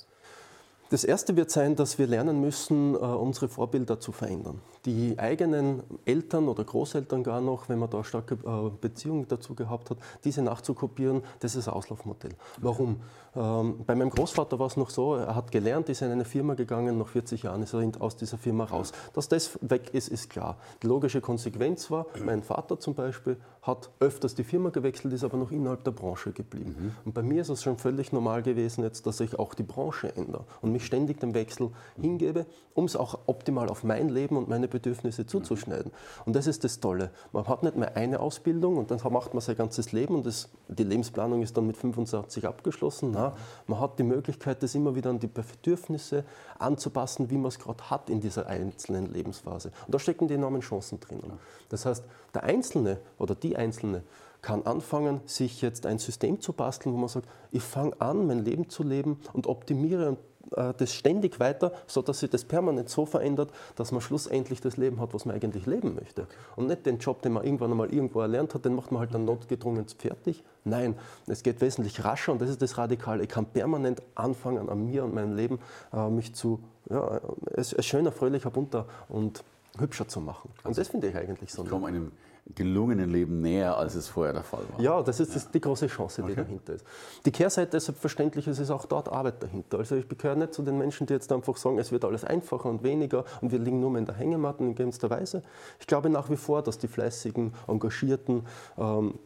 Das 0.90 1.04
erste 1.04 1.36
wird 1.36 1.52
sein, 1.52 1.76
dass 1.76 2.00
wir 2.00 2.08
lernen 2.08 2.42
müssen, 2.42 2.96
äh, 2.96 2.98
unsere 2.98 3.48
Vorbilder 3.48 4.00
zu 4.00 4.12
verändern. 4.12 4.60
Die 4.86 5.20
eigenen 5.20 5.84
Eltern 6.06 6.48
oder 6.48 6.64
Großeltern 6.64 7.24
gar 7.24 7.42
noch, 7.42 7.70
wenn 7.70 7.78
man 7.78 7.92
da 7.92 8.04
starke 8.04 8.36
äh, 8.36 8.72
Beziehungen 8.82 9.28
dazu 9.28 9.54
gehabt 9.54 9.92
hat, 9.92 9.98
diese 10.24 10.42
nachzukopieren, 10.42 11.22
das 11.42 11.56
ist 11.56 11.68
ein 11.68 11.76
Auslaufmodell. 11.76 12.32
Warum? 12.58 13.02
Ähm, 13.36 13.82
bei 13.86 13.94
meinem 13.94 14.10
Großvater 14.10 14.58
war 14.58 14.66
es 14.66 14.78
noch 14.78 14.90
so, 14.90 15.16
er 15.16 15.36
hat 15.36 15.52
gelernt, 15.52 15.90
ist 15.90 16.02
in 16.02 16.12
eine 16.12 16.26
Firma 16.26 16.56
gegangen, 16.56 16.98
nach 16.98 17.08
40 17.08 17.44
Jahren 17.44 17.62
ist 17.62 17.74
er 17.74 17.88
aus 18.00 18.16
dieser 18.16 18.40
Firma 18.40 18.64
raus. 18.64 18.92
Dass 19.14 19.28
das 19.28 19.60
weg 19.62 19.94
ist, 19.94 20.08
ist 20.08 20.30
klar. 20.30 20.58
Die 20.82 20.88
logische 20.88 21.22
Konsequenz 21.22 21.92
war, 21.92 22.08
mein 22.26 22.42
Vater 22.42 22.80
zum 22.80 22.96
Beispiel 22.96 23.38
hat 23.62 23.92
öfters 24.00 24.36
die 24.36 24.44
Firma 24.44 24.70
gewechselt, 24.70 25.14
ist 25.14 25.24
aber 25.24 25.38
noch 25.38 25.52
innerhalb 25.52 25.84
der 25.84 25.92
Branche 25.92 26.32
geblieben. 26.32 26.76
Mhm. 26.80 26.92
Und 27.06 27.14
bei 27.14 27.22
mir 27.22 27.42
ist 27.42 27.50
es 27.50 27.62
schon 27.62 27.78
völlig 27.78 28.12
normal 28.12 28.42
gewesen 28.42 28.84
jetzt, 28.84 29.06
dass 29.06 29.20
ich 29.20 29.38
auch 29.38 29.54
die 29.54 29.64
Branche 29.64 30.16
ändere 30.16 30.46
und 30.62 30.72
mich 30.72 30.79
ständig 30.80 31.20
dem 31.20 31.34
Wechsel 31.34 31.72
hingebe, 32.00 32.46
um 32.74 32.86
es 32.86 32.96
auch 32.96 33.20
optimal 33.26 33.70
auf 33.70 33.84
mein 33.84 34.10
Leben 34.10 34.38
und 34.38 34.48
meine 34.48 34.68
Bedürfnisse 34.68 35.26
zuzuschneiden. 35.26 35.92
Und 36.26 36.36
das 36.36 36.48
ist 36.48 36.64
das 36.64 36.80
Tolle. 36.80 37.12
Man 37.32 37.48
hat 37.48 37.64
nicht 37.64 37.76
mehr 37.76 37.96
eine 37.96 38.20
Ausbildung 38.20 38.78
und 38.78 38.92
dann 38.92 39.00
macht 39.12 39.34
man 39.34 39.42
sein 39.42 39.58
ganzes 39.58 39.92
Leben 39.92 40.16
und 40.16 40.26
das, 40.26 40.50
die 40.68 40.84
Lebensplanung 40.84 41.42
ist 41.42 41.58
dann 41.58 41.68
mit 41.68 41.78
25 41.78 42.48
abgeschlossen. 42.48 43.12
Na, 43.12 43.36
man 43.68 43.80
hat 43.80 44.00
die 44.00 44.04
Möglichkeit, 44.04 44.64
das 44.64 44.76
immer 44.76 44.96
wieder 44.96 45.10
an 45.10 45.20
die 45.20 45.28
Bedürfnisse 45.28 46.24
anzupassen, 46.58 47.30
wie 47.30 47.38
man 47.38 47.48
es 47.48 47.60
gerade 47.60 47.90
hat 47.90 48.10
in 48.10 48.22
dieser 48.22 48.48
einzelnen 48.48 49.08
Lebensphase. 49.08 49.72
Und 49.86 49.94
da 49.94 50.00
stecken 50.00 50.28
die 50.28 50.36
enormen 50.36 50.62
Chancen 50.62 51.00
drin. 51.00 51.22
Das 51.70 51.86
heißt, 51.86 52.04
der 52.34 52.44
Einzelne 52.44 53.00
oder 53.18 53.36
die 53.36 53.56
Einzelne 53.56 54.04
kann 54.42 54.64
anfangen, 54.64 55.22
sich 55.26 55.62
jetzt 55.62 55.86
ein 55.86 56.00
System 56.00 56.40
zu 56.40 56.54
basteln, 56.54 56.94
wo 56.94 56.98
man 56.98 57.10
sagt, 57.10 57.28
ich 57.52 57.64
fange 57.64 58.00
an, 58.00 58.28
mein 58.28 58.46
Leben 58.46 58.70
zu 58.70 58.84
leben 58.84 59.20
und 59.34 59.48
optimiere 59.48 60.12
äh, 60.12 60.16
das 60.50 60.94
ständig 60.94 61.40
weiter, 61.40 61.74
sodass 61.88 62.20
sich 62.20 62.30
das 62.30 62.44
permanent 62.44 62.90
so 62.90 63.06
verändert, 63.06 63.52
dass 63.76 63.92
man 63.92 64.02
schlussendlich 64.02 64.62
das 64.62 64.78
Leben 64.78 65.00
hat, 65.00 65.14
was 65.14 65.26
man 65.26 65.36
eigentlich 65.36 65.66
leben 65.66 65.96
möchte. 65.96 66.28
Und 66.56 66.68
nicht 66.68 66.86
den 66.86 66.98
Job, 66.98 67.22
den 67.22 67.34
man 67.34 67.44
irgendwann 67.44 67.72
einmal 67.72 67.94
irgendwo 67.94 68.22
erlernt 68.22 68.54
hat, 68.54 68.66
den 68.66 68.76
macht 68.76 68.92
man 68.92 69.02
halt 69.02 69.14
dann 69.14 69.26
notgedrungen 69.26 69.86
fertig. 69.88 70.44
Nein, 70.64 70.96
es 71.28 71.44
geht 71.44 71.62
wesentlich 71.62 72.04
rascher 72.04 72.32
und 72.32 72.42
das 72.42 72.50
ist 72.50 72.62
das 72.62 72.78
Radikale. 72.78 73.24
Ich 73.24 73.30
kann 73.30 73.46
permanent 73.46 74.02
anfangen, 74.16 74.70
an 74.70 74.86
mir 74.86 75.04
und 75.04 75.14
meinem 75.14 75.36
Leben 75.36 75.60
äh, 75.94 76.10
mich 76.10 76.34
zu 76.34 76.60
ja, 76.90 77.22
es, 77.54 77.74
es 77.74 77.86
schöner, 77.86 78.12
fröhlicher, 78.12 78.50
bunter 78.50 78.86
und 79.08 79.44
hübscher 79.78 80.08
zu 80.08 80.22
machen. 80.22 80.50
Und 80.64 80.70
also 80.70 80.82
das 80.82 80.90
finde 80.90 81.08
ich 81.08 81.16
eigentlich 81.16 81.52
so. 81.54 81.64
Ich 81.64 81.70
komme 81.70 81.88
einem 81.88 82.12
gelungenen 82.56 83.10
Leben 83.10 83.42
näher, 83.42 83.78
als 83.78 83.96
es 83.96 84.08
vorher 84.08 84.34
der 84.34 84.44
Fall 84.44 84.64
war. 84.72 84.82
Ja, 84.82 85.02
das 85.02 85.20
ist 85.20 85.36
ja. 85.36 85.42
die 85.54 85.62
große 85.62 85.88
Chance, 85.88 86.24
die 86.24 86.32
okay. 86.32 86.42
dahinter 86.42 86.74
ist. 86.74 86.86
Die 87.26 87.32
Kehrseite 87.32 87.78
ist 87.78 87.86
selbstverständlich, 87.86 88.48
es 88.48 88.60
ist 88.60 88.72
auch 88.72 88.86
dort 88.86 89.10
Arbeit 89.10 89.42
dahinter. 89.44 89.78
Also 89.78 89.96
ich 89.96 90.08
gehöre 90.08 90.36
nicht 90.36 90.54
zu 90.54 90.64
den 90.64 90.78
Menschen, 90.78 91.06
die 91.08 91.14
jetzt 91.14 91.32
einfach 91.32 91.58
sagen, 91.58 91.78
es 91.78 91.92
wird 91.92 92.06
alles 92.06 92.24
einfacher 92.24 92.70
und 92.70 92.84
weniger 92.84 93.24
und 93.42 93.52
wir 93.52 93.60
liegen 93.60 93.80
nur 93.80 93.92
mehr 93.92 94.00
in 94.00 94.06
der 94.06 94.16
Hängematte 94.16 94.64
in 94.64 94.76
gewisser 94.76 95.10
Weise. 95.10 95.44
Ich 95.80 95.88
glaube 95.88 96.10
nach 96.10 96.30
wie 96.30 96.38
vor, 96.38 96.64
dass 96.64 96.78
die 96.78 96.88
fleißigen, 96.88 97.54
engagierten, 97.68 98.46
ähm, 98.78 99.20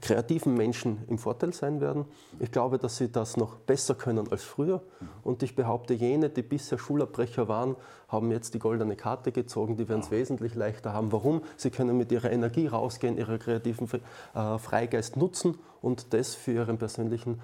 kreativen 0.00 0.54
Menschen 0.54 1.04
im 1.08 1.18
Vorteil 1.18 1.52
sein 1.52 1.80
werden. 1.80 2.04
Ich 2.40 2.50
glaube, 2.50 2.78
dass 2.78 2.96
sie 2.96 3.10
das 3.10 3.36
noch 3.36 3.56
besser 3.56 3.94
können 3.94 4.30
als 4.30 4.42
früher. 4.42 4.82
Und 5.22 5.42
ich 5.42 5.54
behaupte, 5.54 5.94
jene, 5.94 6.30
die 6.30 6.42
bisher 6.42 6.78
Schulabbrecher 6.78 7.46
waren, 7.48 7.76
haben 8.08 8.30
jetzt 8.30 8.54
die 8.54 8.58
goldene 8.58 8.96
Karte 8.96 9.30
gezogen. 9.30 9.76
Die 9.76 9.88
werden 9.88 10.00
es 10.00 10.10
wesentlich 10.10 10.54
leichter 10.54 10.92
haben. 10.92 11.12
Warum? 11.12 11.42
Sie 11.56 11.70
können 11.70 11.96
mit 11.96 12.10
ihrer 12.10 12.32
Energie 12.32 12.66
rausgehen, 12.66 13.16
ihren 13.16 13.38
kreativen 13.38 13.88
äh, 14.34 14.58
Freigeist 14.58 15.16
nutzen 15.16 15.58
und 15.80 16.12
das 16.12 16.34
für 16.34 16.52
ihren 16.52 16.78
persönlichen 16.78 17.40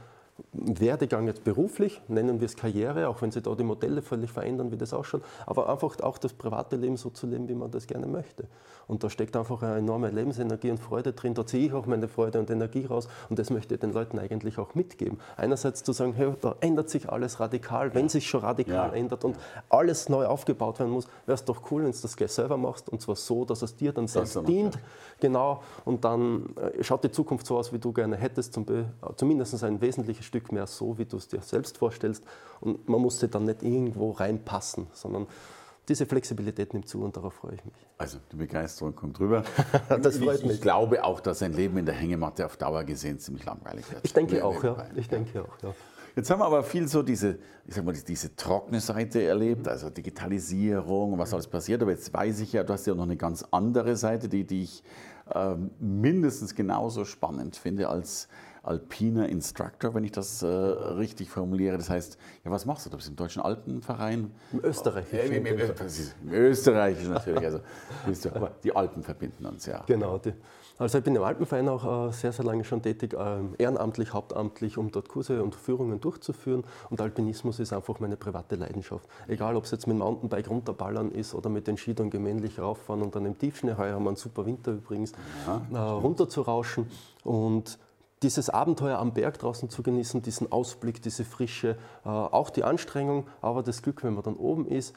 Werdegang 0.53 1.27
jetzt 1.27 1.45
beruflich, 1.45 2.01
nennen 2.09 2.41
wir 2.41 2.47
es 2.47 2.57
Karriere, 2.57 3.09
auch 3.09 3.23
wenn 3.23 3.31
sich 3.31 3.43
da 3.43 3.55
die 3.55 3.65
Modelle 3.65 4.03
völlig 4.03 4.31
verändern, 4.31 4.71
wie 4.71 4.77
das 4.77 4.93
ausschaut, 4.93 5.23
aber 5.47 5.69
einfach 5.69 6.01
auch 6.01 6.19
das 6.19 6.33
private 6.33 6.77
Leben 6.77 6.97
so 6.97 7.11
zu 7.11 7.27
leben, 7.27 7.49
wie 7.49 7.55
man 7.55 7.71
das 7.71 7.87
gerne 7.87 8.07
möchte. 8.07 8.45
Und 8.87 9.05
da 9.05 9.11
steckt 9.11 9.37
einfach 9.37 9.63
eine 9.63 9.79
enorme 9.79 10.11
Lebensenergie 10.11 10.71
und 10.71 10.79
Freude 10.79 11.13
drin. 11.13 11.35
Da 11.35 11.47
ziehe 11.47 11.67
ich 11.67 11.73
auch 11.73 11.87
meine 11.87 12.09
Freude 12.09 12.41
und 12.41 12.51
Energie 12.51 12.87
raus 12.87 13.09
und 13.29 13.39
das 13.39 13.51
möchte 13.51 13.75
ich 13.75 13.81
den 13.81 13.93
Leuten 13.93 14.19
eigentlich 14.19 14.59
auch 14.59 14.75
mitgeben. 14.75 15.21
Einerseits 15.37 15.85
zu 15.85 15.93
sagen, 15.93 16.13
hey, 16.15 16.33
da 16.41 16.57
ändert 16.61 16.91
sich 16.91 17.09
alles 17.09 17.39
radikal, 17.39 17.95
wenn 17.95 18.09
sich 18.09 18.29
schon 18.29 18.41
radikal 18.41 18.91
ja. 18.91 18.95
ändert 18.95 19.25
und 19.25 19.37
alles 19.69 20.09
neu 20.09 20.27
aufgebaut 20.27 20.81
werden 20.81 20.91
muss, 20.91 21.07
wäre 21.27 21.37
es 21.37 21.45
doch 21.45 21.71
cool, 21.71 21.85
wenn 21.85 21.93
du 21.93 21.99
das 22.03 22.17
gleich 22.17 22.33
selber 22.33 22.57
machst 22.57 22.89
und 22.89 23.01
zwar 23.01 23.17
so, 23.17 23.45
dass 23.45 23.63
es 23.63 23.77
dir 23.77 23.93
dann 23.93 24.09
selbst 24.09 24.37
dient. 24.49 24.79
Genau, 25.21 25.63
und 25.85 26.05
dann 26.05 26.55
äh, 26.57 26.83
schaut 26.83 27.05
die 27.05 27.13
Zukunft 27.13 27.47
so 27.47 27.59
aus, 27.59 27.73
wie 27.73 27.79
du 27.79 27.93
gerne 27.93 28.17
hättest, 28.17 28.55
zum, 28.55 28.67
zumindest 29.17 29.63
ein 29.63 29.81
wesentliches 29.81 30.27
Stück 30.31 30.53
mehr 30.53 30.69
so, 30.69 30.97
wie 30.97 31.05
du 31.05 31.17
es 31.17 31.27
dir 31.27 31.43
selbst 31.43 31.79
vorstellst. 31.79 32.25
Und 32.61 32.89
man 32.89 33.01
muss 33.01 33.19
sich 33.19 33.31
dann 33.31 33.47
nicht 33.47 33.65
irgendwo 33.65 34.13
reinpassen, 34.13 34.87
sondern 34.93 35.27
diese 35.89 36.07
Flexibilität 36.07 36.73
nimmt 36.73 36.89
zu 36.89 37.03
und 37.03 37.17
darauf 37.17 37.35
freue 37.35 37.55
ich 37.55 37.65
mich. 37.65 37.75
Also 37.99 38.19
die 38.31 38.37
Begeisterung 38.37 38.95
kommt 38.95 39.19
rüber. 39.19 39.43
das 39.89 40.19
freut 40.19 40.39
ich, 40.39 40.45
mich. 40.45 40.53
Ich 40.55 40.61
glaube 40.61 41.03
auch, 41.03 41.19
dass 41.19 41.43
ein 41.43 41.53
Leben 41.53 41.79
in 41.79 41.87
der 41.87 41.97
Hängematte 41.97 42.47
auf 42.47 42.57
Dauer 42.57 42.85
gesehen 42.85 43.19
ziemlich 43.19 43.45
langweilig 43.45 43.91
wird. 43.91 44.05
Ich 44.05 44.13
denke 44.13 44.45
auch, 44.45 44.63
ja. 44.63 44.87
Ich 44.95 45.09
denke 45.09 45.43
auch, 45.43 45.63
ja. 45.63 45.75
Jetzt 46.15 46.31
haben 46.31 46.41
wir 46.41 46.47
aber 46.47 46.63
viel 46.63 46.87
so 46.87 47.03
diese, 47.03 47.39
ich 47.67 47.75
sag 47.75 47.85
mal, 47.85 47.93
diese 47.93 48.37
trockene 48.37 48.81
Seite 48.81 49.23
erlebt, 49.23 49.67
also 49.67 49.91
Digitalisierung, 49.91 51.19
was 51.19 51.35
alles 51.35 51.49
passiert. 51.49 51.83
Aber 51.83 51.91
jetzt 51.91 52.13
weiß 52.13 52.41
ich 52.41 52.53
ja, 52.53 52.63
du 52.63 52.73
hast 52.73 52.87
ja 52.87 52.95
noch 52.95 53.05
eine 53.05 53.17
ganz 53.17 53.45
andere 53.51 53.97
Seite, 53.97 54.29
die, 54.29 54.45
die 54.45 54.63
ich 54.65 54.85
äh, 55.33 55.57
mindestens 55.81 56.55
genauso 56.55 57.05
spannend 57.05 57.57
finde 57.57 57.89
als 57.89 58.29
alpiner 58.63 59.29
Instructor, 59.29 59.95
wenn 59.95 60.05
ich 60.05 60.13
das 60.13 60.43
äh, 60.43 60.47
richtig 60.47 61.31
formuliere. 61.31 61.77
Das 61.77 61.91
heißt, 61.91 62.19
ja, 62.45 62.51
was 62.51 62.67
machst 62.67 62.87
du? 62.87 62.91
Du 62.91 62.97
bist 62.97 63.09
im 63.09 63.17
Deutschen 63.17 63.43
Alpenverein? 63.43 64.31
Im 64.53 64.65
Österreichischen. 64.65 65.33
Im, 65.35 65.47
im, 65.47 65.59
im, 65.59 65.71
Im 66.23 66.33
Österreichischen 66.33 67.13
natürlich. 67.13 67.45
Also, 67.45 67.61
du, 68.07 68.35
aber 68.35 68.53
die 68.63 68.75
Alpen 68.75 69.03
verbinden 69.03 69.47
uns 69.47 69.67
ja. 69.67 69.83
Genau. 69.87 70.19
Die, 70.19 70.33
also 70.81 70.97
ich 70.97 71.05
bin 71.05 71.15
im 71.15 71.23
Alpenverein 71.23 71.69
auch 71.69 72.09
äh, 72.09 72.13
sehr, 72.13 72.33
sehr 72.33 72.45
lange 72.45 72.65
schon 72.65 72.81
tätig, 72.81 73.13
äh, 73.13 73.41
ehrenamtlich, 73.59 74.15
hauptamtlich, 74.15 74.79
um 74.79 74.91
dort 74.91 75.11
Kurse 75.11 75.43
und 75.43 75.55
Führungen 75.55 76.01
durchzuführen. 76.01 76.65
Und 76.89 77.03
Alpinismus 77.03 77.61
ist 77.61 77.75
einfach 77.75 78.01
meine 78.01 78.17
private 78.17 78.57
Leidenschaft. 78.57 79.07
Egal, 79.29 79.57
ob 79.57 79.65
es 79.65 79.73
jetzt 79.73 79.87
mit 79.87 79.97
dem 79.97 79.99
Mountainbike 79.99 80.49
runterballern 80.49 81.13
ist 81.13 81.35
oder 81.35 81.51
mit 81.51 81.67
den 81.67 81.77
Skidern 81.77 82.09
gemännlich 82.09 82.59
rauffahren 82.59 83.03
und 83.03 83.15
dann 83.15 83.27
im 83.27 83.39
Tiefschnee, 83.39 83.75
heuer 83.77 83.95
haben 83.95 84.05
wir 84.05 84.11
einen 84.11 84.17
super 84.17 84.47
Winter 84.47 84.73
übrigens, 84.73 85.13
ja, 85.47 85.61
äh, 85.71 85.79
runterzurauschen. 85.79 86.91
Und 87.25 87.79
dieses 88.23 88.51
Abenteuer 88.51 88.99
am 88.99 89.15
Berg 89.15 89.39
draußen 89.39 89.71
zu 89.71 89.83
genießen, 89.83 90.21
diesen 90.21 90.53
Ausblick, 90.53 91.01
diese 91.01 91.25
Frische, 91.25 91.77
äh, 92.05 92.09
auch 92.09 92.51
die 92.51 92.65
Anstrengung, 92.65 93.27
aber 93.41 93.63
das 93.63 93.83
Glück, 93.83 94.05
wenn 94.05 94.15
man 94.15 94.23
dann 94.23 94.37
oben 94.37 94.67
ist. 94.67 94.95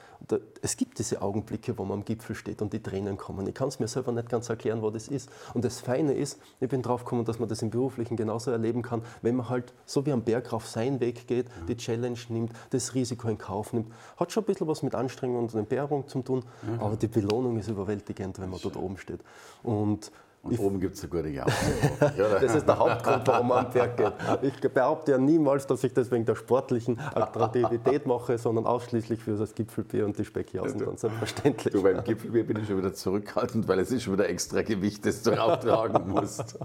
Es 0.61 0.75
gibt 0.75 0.99
diese 0.99 1.21
Augenblicke, 1.21 1.77
wo 1.77 1.85
man 1.85 1.99
am 1.99 2.05
Gipfel 2.05 2.35
steht 2.35 2.61
und 2.61 2.73
die 2.73 2.81
Tränen 2.81 3.17
kommen. 3.17 3.47
Ich 3.47 3.53
kann 3.53 3.69
es 3.69 3.79
mir 3.79 3.87
selber 3.87 4.11
nicht 4.11 4.29
ganz 4.29 4.49
erklären, 4.49 4.81
wo 4.81 4.89
das 4.89 5.07
ist. 5.07 5.29
Und 5.53 5.63
das 5.63 5.79
Feine 5.79 6.13
ist, 6.13 6.39
ich 6.59 6.69
bin 6.69 6.81
drauf 6.81 7.05
gekommen, 7.05 7.23
dass 7.23 7.39
man 7.39 7.47
das 7.47 7.61
im 7.61 7.69
Beruflichen 7.69 8.17
genauso 8.17 8.51
erleben 8.51 8.81
kann, 8.81 9.01
wenn 9.21 9.35
man 9.35 9.49
halt 9.49 9.73
so 9.85 10.05
wie 10.05 10.11
am 10.11 10.23
Berg 10.23 10.51
rauf 10.51 10.67
seinen 10.67 10.99
Weg 10.99 11.27
geht, 11.27 11.47
die 11.67 11.77
Challenge 11.77 12.19
nimmt, 12.29 12.51
das 12.71 12.93
Risiko 12.93 13.29
in 13.29 13.37
Kauf 13.37 13.71
nimmt. 13.71 13.91
Hat 14.17 14.31
schon 14.31 14.43
ein 14.43 14.47
bisschen 14.47 14.67
was 14.67 14.83
mit 14.83 14.95
Anstrengung 14.95 15.43
und 15.43 15.53
Entbehrung 15.53 16.07
zu 16.07 16.21
tun, 16.21 16.43
mhm. 16.61 16.79
aber 16.79 16.97
die 16.97 17.07
Belohnung 17.07 17.57
ist 17.57 17.69
überwältigend, 17.69 18.39
wenn 18.39 18.49
man 18.49 18.59
dort 18.61 18.75
oben 18.75 18.97
steht. 18.97 19.21
Und 19.61 20.11
und 20.43 20.51
ich 20.51 20.59
oben 20.59 20.81
gibt 20.81 20.95
es 20.95 21.01
eine 21.01 21.09
gute 21.09 21.29
Jagd. 21.29 21.53
das 22.17 22.55
ist 22.55 22.67
der 22.67 22.77
Hauptgrund, 22.77 23.25
warum 23.27 23.47
man 23.47 23.65
am 23.65 23.71
Berg 23.71 23.95
geht. 23.95 24.13
Ich 24.41 24.59
behaupte 24.59 25.13
ja 25.13 25.17
niemals, 25.17 25.65
dass 25.67 25.81
ich 25.85 25.93
das 25.93 26.11
wegen 26.11 26.25
der 26.25 26.35
sportlichen 26.35 26.99
Attraktivität 26.99 28.05
mache, 28.05 28.37
sondern 28.37 28.65
ausschließlich 28.65 29.21
für 29.21 29.37
das 29.37 29.55
Gipfelbier 29.55 30.05
und 30.05 30.17
die 30.17 30.25
Speckjausen, 30.25 30.83
ganz 30.83 30.99
selbstverständlich. 30.99 31.73
Du, 31.73 31.81
beim 31.81 32.03
Gipfelbier 32.03 32.45
bin 32.45 32.57
ich 32.57 32.67
schon 32.67 32.77
wieder 32.77 32.93
zurückhaltend, 32.93 33.69
weil 33.69 33.79
es 33.79 33.91
ist 33.91 34.03
schon 34.03 34.13
wieder 34.13 34.27
extra 34.27 34.63
Gewicht, 34.63 35.05
das 35.05 35.23
du 35.23 35.31
rauftragen 35.31 36.07
musst. 36.09 36.59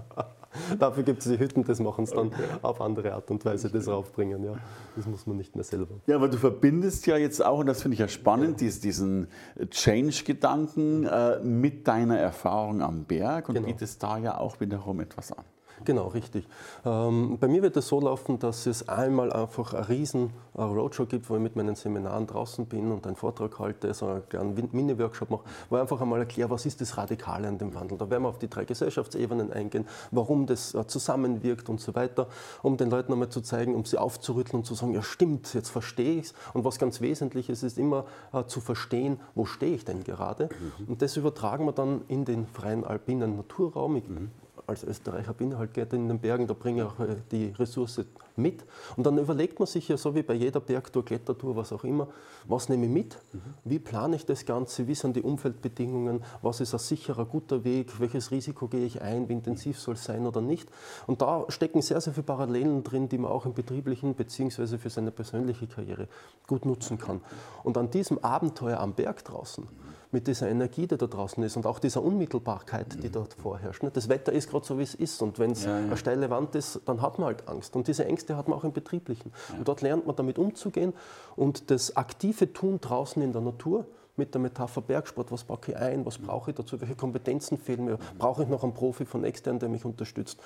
Dafür 0.79 1.03
gibt 1.03 1.19
es 1.19 1.31
die 1.31 1.39
Hütten, 1.39 1.63
das 1.63 1.79
machen 1.79 2.03
es 2.03 2.09
dann 2.09 2.27
okay. 2.27 2.43
auf 2.63 2.81
andere 2.81 3.13
Art 3.13 3.29
und 3.29 3.45
Weise, 3.45 3.69
das 3.69 3.87
raufbringen. 3.87 4.43
Ja. 4.43 4.55
Das 4.95 5.05
muss 5.05 5.27
man 5.27 5.37
nicht 5.37 5.55
mehr 5.55 5.63
selber. 5.63 5.95
Ja, 6.07 6.15
aber 6.15 6.27
du 6.27 6.37
verbindest 6.37 7.05
ja 7.05 7.17
jetzt 7.17 7.45
auch, 7.45 7.59
und 7.59 7.67
das 7.67 7.81
finde 7.81 7.93
ich 7.93 7.99
ja 7.99 8.07
spannend, 8.07 8.59
ja. 8.61 8.67
diesen 8.67 9.27
Change-Gedanken 9.69 11.05
äh, 11.05 11.39
mit 11.41 11.87
deiner 11.87 12.17
Erfahrung 12.17 12.81
am 12.81 13.05
Berg 13.05 13.47
und 13.47 13.55
genau. 13.55 13.68
Bietest 13.69 14.01
da 14.01 14.17
ja 14.17 14.37
auch 14.37 14.59
wiederum 14.59 14.99
etwas 14.99 15.31
an. 15.31 15.45
Genau, 15.85 16.07
richtig. 16.07 16.47
Ähm, 16.85 17.37
bei 17.39 17.47
mir 17.47 17.61
wird 17.61 17.77
es 17.77 17.87
so 17.87 17.99
laufen, 17.99 18.39
dass 18.39 18.65
es 18.65 18.89
einmal 18.89 19.31
einfach 19.31 19.73
einen 19.73 19.83
riesen 19.85 20.33
äh, 20.55 20.61
Roadshow 20.61 21.05
gibt, 21.05 21.29
wo 21.29 21.35
ich 21.35 21.41
mit 21.41 21.55
meinen 21.55 21.75
Seminaren 21.75 22.27
draußen 22.27 22.65
bin 22.65 22.91
und 22.91 23.07
einen 23.07 23.15
Vortrag 23.15 23.59
halte, 23.59 23.93
so 23.93 24.07
einen 24.07 24.27
kleinen 24.27 24.69
Mini-Workshop 24.71 25.29
mache, 25.29 25.43
wo 25.69 25.75
ich 25.77 25.81
einfach 25.81 26.01
einmal 26.01 26.19
erkläre, 26.19 26.49
was 26.49 26.65
ist 26.65 26.81
das 26.81 26.97
Radikale 26.97 27.47
an 27.47 27.57
dem 27.57 27.73
Wandel. 27.73 27.97
Da 27.97 28.09
werden 28.09 28.23
wir 28.23 28.29
auf 28.29 28.39
die 28.39 28.49
drei 28.49 28.65
Gesellschaftsebenen 28.65 29.51
eingehen, 29.53 29.87
warum 30.11 30.45
das 30.45 30.73
äh, 30.73 30.85
zusammenwirkt 30.85 31.69
und 31.69 31.79
so 31.79 31.95
weiter, 31.95 32.27
um 32.61 32.77
den 32.77 32.89
Leuten 32.89 33.13
einmal 33.13 33.29
zu 33.29 33.41
zeigen, 33.41 33.75
um 33.75 33.85
sie 33.85 33.97
aufzurütteln 33.97 34.59
und 34.59 34.65
zu 34.65 34.75
sagen, 34.75 34.93
ja 34.93 35.01
stimmt, 35.01 35.53
jetzt 35.53 35.69
verstehe 35.69 36.19
ich 36.19 36.25
es. 36.25 36.33
Und 36.53 36.65
was 36.65 36.77
ganz 36.77 37.01
wesentlich 37.01 37.49
ist, 37.49 37.63
ist 37.63 37.77
immer 37.77 38.05
äh, 38.33 38.43
zu 38.45 38.59
verstehen, 38.59 39.19
wo 39.35 39.45
stehe 39.45 39.75
ich 39.75 39.85
denn 39.85 40.03
gerade. 40.03 40.49
Mhm. 40.79 40.89
Und 40.89 41.01
das 41.01 41.15
übertragen 41.15 41.65
wir 41.65 41.73
dann 41.73 42.01
in 42.07 42.25
den 42.25 42.47
freien 42.47 42.83
alpinen 42.83 43.37
Naturraum. 43.37 43.95
Ich 43.95 44.07
mhm 44.07 44.29
als 44.69 44.83
Österreicher 44.83 45.33
bin 45.33 45.51
ich 45.51 45.57
halt 45.57 45.73
gerne 45.73 45.91
in 45.93 46.07
den 46.07 46.19
Bergen, 46.19 46.47
da 46.47 46.53
bringe 46.53 46.83
ich 46.83 46.87
auch 46.87 46.99
äh, 46.99 47.15
die 47.31 47.53
Ressource 47.57 48.05
mit. 48.41 48.65
Und 48.95 49.05
dann 49.05 49.17
überlegt 49.17 49.59
man 49.59 49.67
sich 49.67 49.87
ja 49.87 49.97
so 49.97 50.15
wie 50.15 50.23
bei 50.23 50.33
jeder 50.33 50.59
Bergtour, 50.59 51.05
Klettertour, 51.05 51.55
was 51.55 51.71
auch 51.71 51.83
immer, 51.83 52.07
was 52.47 52.69
nehme 52.69 52.85
ich 52.85 52.91
mit, 52.91 53.17
mhm. 53.33 53.41
wie 53.65 53.79
plane 53.79 54.15
ich 54.15 54.25
das 54.25 54.45
Ganze, 54.45 54.87
wie 54.87 54.95
sind 54.95 55.15
die 55.15 55.21
Umfeldbedingungen, 55.21 56.23
was 56.41 56.61
ist 56.61 56.73
ein 56.73 56.79
sicherer, 56.79 57.25
guter 57.25 57.63
Weg, 57.63 57.99
welches 57.99 58.31
Risiko 58.31 58.67
gehe 58.67 58.85
ich 58.85 59.01
ein, 59.01 59.29
wie 59.29 59.33
intensiv 59.33 59.79
soll 59.79 59.95
es 59.95 60.03
sein 60.03 60.25
oder 60.25 60.41
nicht. 60.41 60.69
Und 61.07 61.21
da 61.21 61.45
stecken 61.49 61.81
sehr, 61.81 62.01
sehr 62.01 62.13
viele 62.13 62.23
Parallelen 62.23 62.83
drin, 62.83 63.09
die 63.09 63.17
man 63.17 63.31
auch 63.31 63.45
im 63.45 63.53
betrieblichen 63.53 64.15
bzw. 64.15 64.77
für 64.77 64.89
seine 64.89 65.11
persönliche 65.11 65.67
Karriere 65.67 66.07
gut 66.47 66.65
nutzen 66.65 66.97
kann. 66.97 67.21
Und 67.63 67.77
an 67.77 67.89
diesem 67.91 68.19
Abenteuer 68.19 68.79
am 68.79 68.93
Berg 68.93 69.23
draußen, 69.23 69.67
mit 70.11 70.27
dieser 70.27 70.49
Energie, 70.49 70.87
die 70.87 70.97
da 70.97 71.05
draußen 71.05 71.43
ist 71.43 71.55
und 71.55 71.67
auch 71.67 71.77
dieser 71.77 72.01
Unmittelbarkeit, 72.01 73.03
die 73.03 73.09
dort 73.09 73.33
vorherrscht. 73.35 73.83
Das 73.93 74.09
Wetter 74.09 74.31
ist 74.31 74.49
gerade 74.49 74.65
so, 74.65 74.79
wie 74.79 74.83
es 74.83 74.95
ist 74.95 75.21
und 75.21 75.37
wenn 75.37 75.51
es 75.51 75.65
ja, 75.65 75.77
ja. 75.77 75.85
eine 75.85 75.97
steile 75.97 76.29
Wand 76.31 76.55
ist, 76.55 76.81
dann 76.85 77.01
hat 77.01 77.19
man 77.19 77.27
halt 77.27 77.47
Angst. 77.47 77.75
Und 77.75 77.87
diese 77.87 78.05
Ängste 78.05 78.28
hat 78.37 78.47
man 78.47 78.57
auch 78.57 78.63
im 78.63 78.73
Betrieblichen. 78.73 79.31
Ja. 79.49 79.59
Und 79.59 79.67
dort 79.67 79.81
lernt 79.81 80.07
man 80.07 80.15
damit 80.15 80.37
umzugehen 80.37 80.93
und 81.35 81.71
das 81.71 81.95
aktive 81.95 82.51
Tun 82.53 82.79
draußen 82.81 83.21
in 83.21 83.31
der 83.31 83.41
Natur, 83.41 83.85
mit 84.15 84.33
der 84.33 84.41
Metapher 84.41 84.81
Bergsport, 84.81 85.31
was 85.31 85.45
packe 85.45 85.71
ich 85.71 85.77
ein, 85.77 86.05
was 86.05 86.17
brauche 86.17 86.51
ich 86.51 86.57
dazu, 86.57 86.79
welche 86.81 86.95
Kompetenzen 86.95 87.57
fehlen 87.57 87.85
mir, 87.85 87.97
brauche 88.17 88.43
ich 88.43 88.49
noch 88.49 88.63
einen 88.63 88.73
Profi 88.73 89.05
von 89.05 89.23
extern, 89.23 89.59
der 89.59 89.69
mich 89.69 89.85
unterstützt, 89.85 90.39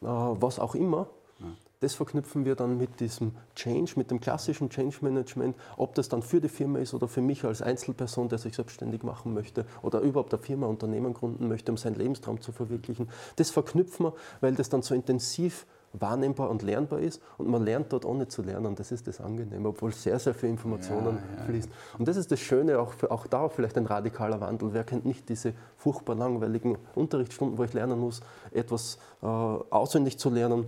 äh, 0.00 0.06
was 0.06 0.58
auch 0.58 0.74
immer, 0.74 1.06
das 1.80 1.94
verknüpfen 1.94 2.44
wir 2.44 2.56
dann 2.56 2.76
mit 2.76 3.00
diesem 3.00 3.32
Change, 3.54 3.92
mit 3.96 4.10
dem 4.10 4.20
klassischen 4.20 4.68
Change 4.68 4.98
Management, 5.00 5.56
ob 5.78 5.94
das 5.94 6.10
dann 6.10 6.22
für 6.22 6.40
die 6.40 6.50
Firma 6.50 6.78
ist 6.78 6.92
oder 6.92 7.08
für 7.08 7.22
mich 7.22 7.42
als 7.44 7.62
Einzelperson, 7.62 8.28
der 8.28 8.38
sich 8.38 8.54
selbstständig 8.54 9.02
machen 9.02 9.32
möchte 9.32 9.64
oder 9.80 10.00
überhaupt 10.00 10.34
eine 10.34 10.42
Firma, 10.42 10.66
Unternehmen 10.66 11.14
gründen 11.14 11.48
möchte, 11.48 11.72
um 11.72 11.78
seinen 11.78 11.96
Lebenstraum 11.96 12.40
zu 12.40 12.52
verwirklichen. 12.52 13.08
Das 13.36 13.48
verknüpfen 13.48 14.06
wir, 14.06 14.14
weil 14.42 14.54
das 14.54 14.68
dann 14.68 14.82
so 14.82 14.94
intensiv 14.94 15.66
wahrnehmbar 15.92 16.50
und 16.50 16.62
lernbar 16.62 17.00
ist 17.00 17.20
und 17.38 17.48
man 17.48 17.64
lernt 17.64 17.92
dort 17.92 18.04
ohne 18.04 18.28
zu 18.28 18.42
lernen. 18.42 18.74
Das 18.74 18.92
ist 18.92 19.06
das 19.06 19.20
Angenehme, 19.20 19.68
obwohl 19.68 19.92
sehr, 19.92 20.18
sehr 20.18 20.34
viel 20.34 20.50
Informationen 20.50 21.16
ja, 21.16 21.38
ja, 21.38 21.44
fließen. 21.44 21.70
Und 21.98 22.08
das 22.08 22.16
ist 22.16 22.30
das 22.30 22.40
Schöne, 22.40 22.78
auch, 22.78 22.92
für, 22.92 23.10
auch 23.10 23.26
da 23.26 23.48
vielleicht 23.48 23.76
ein 23.76 23.86
radikaler 23.86 24.40
Wandel. 24.40 24.72
Wer 24.72 24.84
kennt 24.84 25.04
nicht 25.04 25.28
diese 25.28 25.52
furchtbar 25.76 26.14
langweiligen 26.14 26.78
Unterrichtsstunden, 26.94 27.58
wo 27.58 27.64
ich 27.64 27.72
lernen 27.72 27.98
muss, 27.98 28.20
etwas 28.52 28.98
äh, 29.22 29.26
auswendig 29.26 30.18
zu 30.18 30.30
lernen, 30.30 30.66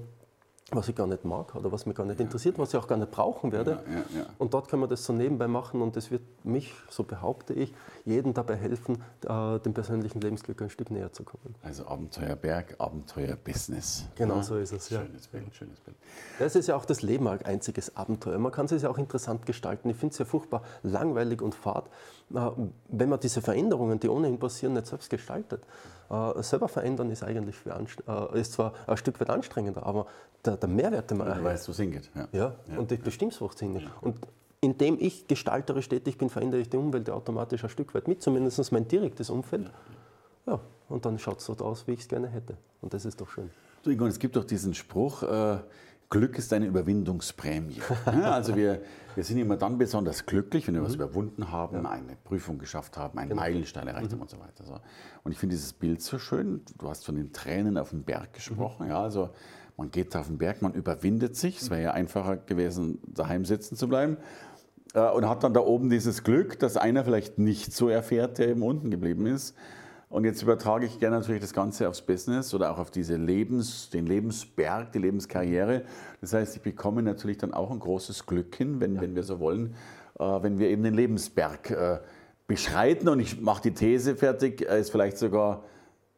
was 0.70 0.88
ich 0.88 0.94
gar 0.94 1.06
nicht 1.06 1.24
mag 1.24 1.54
oder 1.54 1.70
was 1.72 1.86
mich 1.86 1.96
gar 1.96 2.06
nicht 2.06 2.20
interessiert, 2.20 2.58
was 2.58 2.70
ich 2.70 2.76
auch 2.76 2.86
gar 2.86 2.96
nicht 2.96 3.10
brauchen 3.10 3.52
werde. 3.52 3.82
Ja, 3.86 3.92
ja, 3.92 4.20
ja. 4.20 4.26
Und 4.38 4.54
dort 4.54 4.68
können 4.68 4.82
wir 4.82 4.86
das 4.86 5.04
so 5.04 5.12
nebenbei 5.12 5.48
machen 5.48 5.82
und 5.82 5.96
das 5.96 6.10
wird 6.10 6.22
mich, 6.44 6.72
so 6.88 7.02
behaupte 7.02 7.52
ich, 7.52 7.74
jedem 8.04 8.32
dabei 8.32 8.56
helfen, 8.56 9.02
äh, 9.26 9.58
dem 9.58 9.74
persönlichen 9.74 10.20
Lebensglück 10.20 10.62
ein 10.62 10.70
Stück 10.70 10.90
näher 10.90 11.12
zu 11.12 11.24
kommen. 11.24 11.54
Also 11.62 11.86
Abenteuerberg, 11.86 12.76
Abenteuerbusiness. 12.78 14.06
Genau 14.14 14.40
so 14.42 14.56
ist 14.56 14.72
es, 14.72 14.88
ja. 14.88 15.02
Schönes 15.02 15.26
Bild, 15.28 15.54
schönes 15.54 15.80
Bild. 15.80 15.96
Das 16.38 16.56
ist 16.56 16.68
ja 16.68 16.76
auch 16.76 16.84
das 16.84 17.02
Leben 17.02 17.28
ein 17.28 17.42
einziges 17.42 17.96
Abenteuer. 17.96 18.38
Man 18.38 18.52
kann 18.52 18.66
es 18.66 18.82
ja 18.82 18.88
auch 18.88 18.98
interessant 18.98 19.44
gestalten. 19.44 19.90
Ich 19.90 19.96
finde 19.96 20.12
es 20.12 20.18
ja 20.18 20.24
furchtbar 20.24 20.62
langweilig 20.82 21.42
und 21.42 21.54
fad, 21.54 21.86
äh, 22.34 22.50
wenn 22.88 23.08
man 23.08 23.20
diese 23.20 23.42
Veränderungen, 23.42 24.00
die 24.00 24.08
ohnehin 24.08 24.38
passieren, 24.38 24.74
nicht 24.74 24.86
selbst 24.86 25.10
gestaltet. 25.10 25.64
Äh, 26.12 26.42
selber 26.42 26.68
verändern 26.68 27.10
ist 27.10 27.22
eigentlich 27.22 27.56
äh, 27.66 28.38
ist 28.38 28.52
zwar 28.52 28.74
ein 28.86 28.96
Stück 28.98 29.18
weit 29.18 29.30
anstrengender, 29.30 29.86
aber 29.86 30.06
der, 30.44 30.58
der 30.58 30.68
Mehrwert, 30.68 31.10
den 31.10 31.18
man 31.18 31.26
erhält. 31.26 31.44
Du 31.44 31.48
weißt, 31.48 31.68
wo 31.68 31.72
es 31.72 31.78
hingeht. 31.78 32.10
Ja. 32.14 32.28
ja, 32.32 32.54
ja. 32.70 32.78
und 32.78 32.92
ich 32.92 33.00
bestimme 33.00 33.32
wo 33.38 33.46
es 33.46 33.58
hingeht. 33.58 33.84
Ja. 33.84 33.90
Und 34.02 34.18
indem 34.60 34.98
ich 35.00 35.26
gestalterisch 35.26 35.88
tätig 35.88 36.18
bin, 36.18 36.28
verändere 36.28 36.60
ich 36.60 36.68
die 36.68 36.76
Umwelt 36.76 37.08
automatisch 37.08 37.64
ein 37.64 37.70
Stück 37.70 37.94
weit 37.94 38.08
mit, 38.08 38.22
zumindest 38.22 38.70
mein 38.72 38.86
direktes 38.86 39.30
Umfeld. 39.30 39.70
Ja, 40.46 40.60
und 40.88 41.06
dann 41.06 41.18
schaut 41.18 41.38
es 41.38 41.46
so 41.46 41.54
aus, 41.54 41.86
wie 41.86 41.92
ich 41.92 42.00
es 42.00 42.08
gerne 42.08 42.28
hätte. 42.28 42.56
Und 42.82 42.92
das 42.92 43.06
ist 43.06 43.20
doch 43.20 43.28
schön. 43.28 43.50
Du, 43.82 43.90
Ingo, 43.90 44.06
es 44.06 44.18
gibt 44.18 44.36
doch 44.36 44.44
diesen 44.44 44.74
Spruch, 44.74 45.22
äh, 45.22 45.58
Glück 46.12 46.36
ist 46.36 46.52
eine 46.52 46.66
Überwindungsprämie. 46.66 47.80
Also 48.22 48.54
wir, 48.54 48.82
wir 49.14 49.24
sind 49.24 49.38
immer 49.38 49.56
dann 49.56 49.78
besonders 49.78 50.26
glücklich, 50.26 50.68
wenn 50.68 50.74
wir 50.74 50.82
mhm. 50.82 50.86
was 50.86 50.94
überwunden 50.94 51.50
haben, 51.50 51.84
ja. 51.84 51.90
eine 51.90 52.16
Prüfung 52.22 52.58
geschafft 52.58 52.98
haben, 52.98 53.18
einen 53.18 53.30
genau. 53.30 53.40
Meilenstein 53.40 53.88
erreicht 53.88 54.10
mhm. 54.10 54.12
haben 54.12 54.20
und 54.20 54.30
so 54.30 54.38
weiter. 54.38 54.64
So. 54.64 54.78
Und 55.24 55.32
ich 55.32 55.38
finde 55.38 55.54
dieses 55.54 55.72
Bild 55.72 56.02
so 56.02 56.18
schön. 56.18 56.60
Du 56.76 56.90
hast 56.90 57.06
von 57.06 57.16
den 57.16 57.32
Tränen 57.32 57.78
auf 57.78 57.90
dem 57.90 58.02
Berg 58.04 58.34
gesprochen. 58.34 58.84
Mhm. 58.84 58.90
Ja, 58.90 59.02
also 59.02 59.30
man 59.78 59.90
geht 59.90 60.14
auf 60.14 60.26
den 60.26 60.36
Berg, 60.36 60.60
man 60.60 60.74
überwindet 60.74 61.34
sich. 61.34 61.62
Es 61.62 61.70
wäre 61.70 61.82
ja 61.82 61.90
einfacher 61.92 62.36
gewesen, 62.36 62.98
daheim 63.06 63.46
sitzen 63.46 63.76
zu 63.76 63.88
bleiben. 63.88 64.18
Äh, 64.92 65.08
und 65.12 65.26
hat 65.26 65.42
dann 65.44 65.54
da 65.54 65.60
oben 65.60 65.88
dieses 65.88 66.24
Glück, 66.24 66.58
dass 66.58 66.76
einer 66.76 67.04
vielleicht 67.06 67.38
nicht 67.38 67.72
so 67.72 67.88
erfährt, 67.88 68.36
der 68.36 68.48
eben 68.48 68.62
unten 68.62 68.90
geblieben 68.90 69.24
ist. 69.24 69.56
Und 70.12 70.26
jetzt 70.26 70.42
übertrage 70.42 70.84
ich 70.84 70.98
gerne 70.98 71.16
natürlich 71.16 71.40
das 71.40 71.54
Ganze 71.54 71.88
aufs 71.88 72.02
Business 72.02 72.52
oder 72.52 72.70
auch 72.70 72.76
auf 72.76 72.90
diese 72.90 73.16
Lebens, 73.16 73.88
den 73.88 74.06
Lebensberg, 74.06 74.92
die 74.92 74.98
Lebenskarriere. 74.98 75.84
Das 76.20 76.34
heißt, 76.34 76.54
ich 76.54 76.60
bekomme 76.60 77.02
natürlich 77.02 77.38
dann 77.38 77.54
auch 77.54 77.70
ein 77.70 77.78
großes 77.78 78.26
Glück 78.26 78.54
hin, 78.54 78.78
wenn, 78.78 78.96
ja. 78.96 79.00
wenn 79.00 79.14
wir 79.14 79.22
so 79.22 79.40
wollen, 79.40 79.74
äh, 80.18 80.24
wenn 80.42 80.58
wir 80.58 80.68
eben 80.68 80.82
den 80.82 80.92
Lebensberg 80.92 81.70
äh, 81.70 82.00
beschreiten. 82.46 83.08
Und 83.08 83.20
ich 83.20 83.40
mache 83.40 83.62
die 83.62 83.70
These 83.70 84.14
fertig, 84.14 84.60
er 84.60 84.76
ist 84.76 84.90
vielleicht 84.90 85.16
sogar 85.16 85.64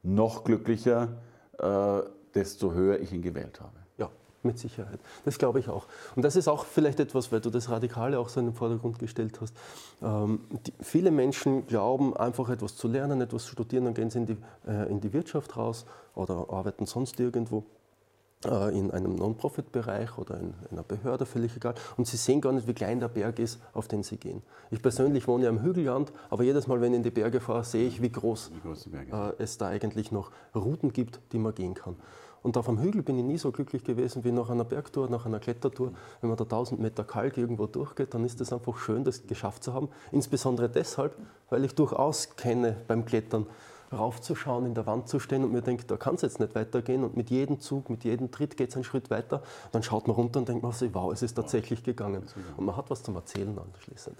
noch 0.02 0.42
glücklicher, 0.42 1.16
äh, 1.60 2.00
desto 2.34 2.72
höher 2.72 2.98
ich 2.98 3.12
ihn 3.12 3.22
gewählt 3.22 3.60
habe. 3.60 3.83
Mit 4.44 4.58
Sicherheit. 4.58 5.00
Das 5.24 5.38
glaube 5.38 5.58
ich 5.58 5.70
auch. 5.70 5.86
Und 6.14 6.22
das 6.22 6.36
ist 6.36 6.48
auch 6.48 6.66
vielleicht 6.66 7.00
etwas, 7.00 7.32
weil 7.32 7.40
du 7.40 7.48
das 7.48 7.70
Radikale 7.70 8.18
auch 8.18 8.28
so 8.28 8.40
in 8.40 8.46
den 8.46 8.54
Vordergrund 8.54 8.98
gestellt 8.98 9.40
hast. 9.40 9.56
Ähm, 10.02 10.40
die, 10.66 10.72
viele 10.82 11.10
Menschen 11.10 11.66
glauben, 11.66 12.14
einfach 12.14 12.50
etwas 12.50 12.76
zu 12.76 12.86
lernen, 12.86 13.22
etwas 13.22 13.44
zu 13.44 13.52
studieren, 13.52 13.86
dann 13.86 13.94
gehen 13.94 14.10
sie 14.10 14.18
in 14.18 14.26
die, 14.26 14.36
äh, 14.68 14.90
in 14.90 15.00
die 15.00 15.14
Wirtschaft 15.14 15.56
raus 15.56 15.86
oder 16.14 16.46
arbeiten 16.50 16.84
sonst 16.84 17.18
irgendwo 17.20 17.64
äh, 18.44 18.78
in 18.78 18.90
einem 18.90 19.14
Non-Profit-Bereich 19.14 20.18
oder 20.18 20.38
in, 20.38 20.54
in, 20.70 20.72
einer 20.72 20.82
Behörde, 20.82 21.24
völlig 21.24 21.56
egal. 21.56 21.74
Und 21.96 22.06
sie 22.06 22.16
sehen 22.16 22.40
gar 22.40 22.52
nicht, 22.52 22.66
wie 22.66 22.74
klein 22.74 23.00
der 23.00 23.08
Berg 23.08 23.38
ist, 23.38 23.60
auf 23.72 23.88
den 23.88 24.02
sie 24.02 24.16
gehen. 24.16 24.42
Ich 24.70 24.82
persönlich 24.82 25.26
wohne 25.26 25.44
ja 25.44 25.50
im 25.50 25.62
Hügelland, 25.62 26.12
aber 26.30 26.42
jedes 26.42 26.66
Mal, 26.66 26.80
wenn 26.80 26.92
ich 26.92 26.98
in 26.98 27.02
die 27.02 27.10
Berge 27.10 27.40
fahre, 27.40 27.64
sehe 27.64 27.86
ich, 27.86 28.02
wie 28.02 28.10
groß, 28.10 28.50
wie 28.54 28.60
groß 28.60 28.88
äh, 28.92 29.42
es 29.42 29.56
da 29.58 29.68
eigentlich 29.68 30.12
noch 30.12 30.30
Routen 30.54 30.92
gibt, 30.92 31.20
die 31.32 31.38
man 31.38 31.54
gehen 31.54 31.74
kann. 31.74 31.96
Und 32.44 32.58
auf 32.58 32.66
dem 32.66 32.78
Hügel 32.78 33.02
bin 33.02 33.18
ich 33.18 33.24
nie 33.24 33.38
so 33.38 33.50
glücklich 33.50 33.84
gewesen 33.84 34.22
wie 34.22 34.30
nach 34.30 34.50
einer 34.50 34.64
Bergtour, 34.64 35.08
nach 35.08 35.24
einer 35.24 35.38
Klettertour. 35.38 35.92
Wenn 36.20 36.28
man 36.28 36.36
da 36.36 36.44
1000 36.44 36.78
Meter 36.78 37.02
Kalk 37.02 37.38
irgendwo 37.38 37.66
durchgeht, 37.66 38.12
dann 38.12 38.22
ist 38.22 38.38
es 38.42 38.52
einfach 38.52 38.76
schön, 38.76 39.02
das 39.02 39.26
geschafft 39.26 39.64
zu 39.64 39.72
haben. 39.72 39.88
Insbesondere 40.12 40.68
deshalb, 40.68 41.16
weil 41.48 41.64
ich 41.64 41.74
durchaus 41.74 42.36
kenne 42.36 42.76
beim 42.86 43.06
Klettern, 43.06 43.46
raufzuschauen, 43.90 44.66
in 44.66 44.74
der 44.74 44.84
Wand 44.84 45.08
zu 45.08 45.20
stehen 45.20 45.42
und 45.42 45.52
mir 45.52 45.62
denke, 45.62 45.84
da 45.86 45.96
kann 45.96 46.16
es 46.16 46.20
jetzt 46.22 46.38
nicht 46.38 46.54
weitergehen. 46.54 47.02
Und 47.02 47.16
mit 47.16 47.30
jedem 47.30 47.60
Zug, 47.60 47.88
mit 47.88 48.04
jedem 48.04 48.30
Tritt 48.30 48.58
geht 48.58 48.68
es 48.68 48.74
einen 48.74 48.84
Schritt 48.84 49.08
weiter. 49.08 49.42
Dann 49.72 49.82
schaut 49.82 50.06
man 50.06 50.14
runter 50.14 50.38
und 50.38 50.46
denkt 50.46 50.62
man 50.62 50.72
sich, 50.72 50.92
wow, 50.92 51.10
es 51.10 51.22
ist 51.22 51.36
tatsächlich 51.36 51.82
gegangen. 51.82 52.24
Und 52.58 52.66
man 52.66 52.76
hat 52.76 52.90
was 52.90 53.02
zum 53.02 53.16
Erzählen 53.16 53.58
anschließend. 53.58 54.18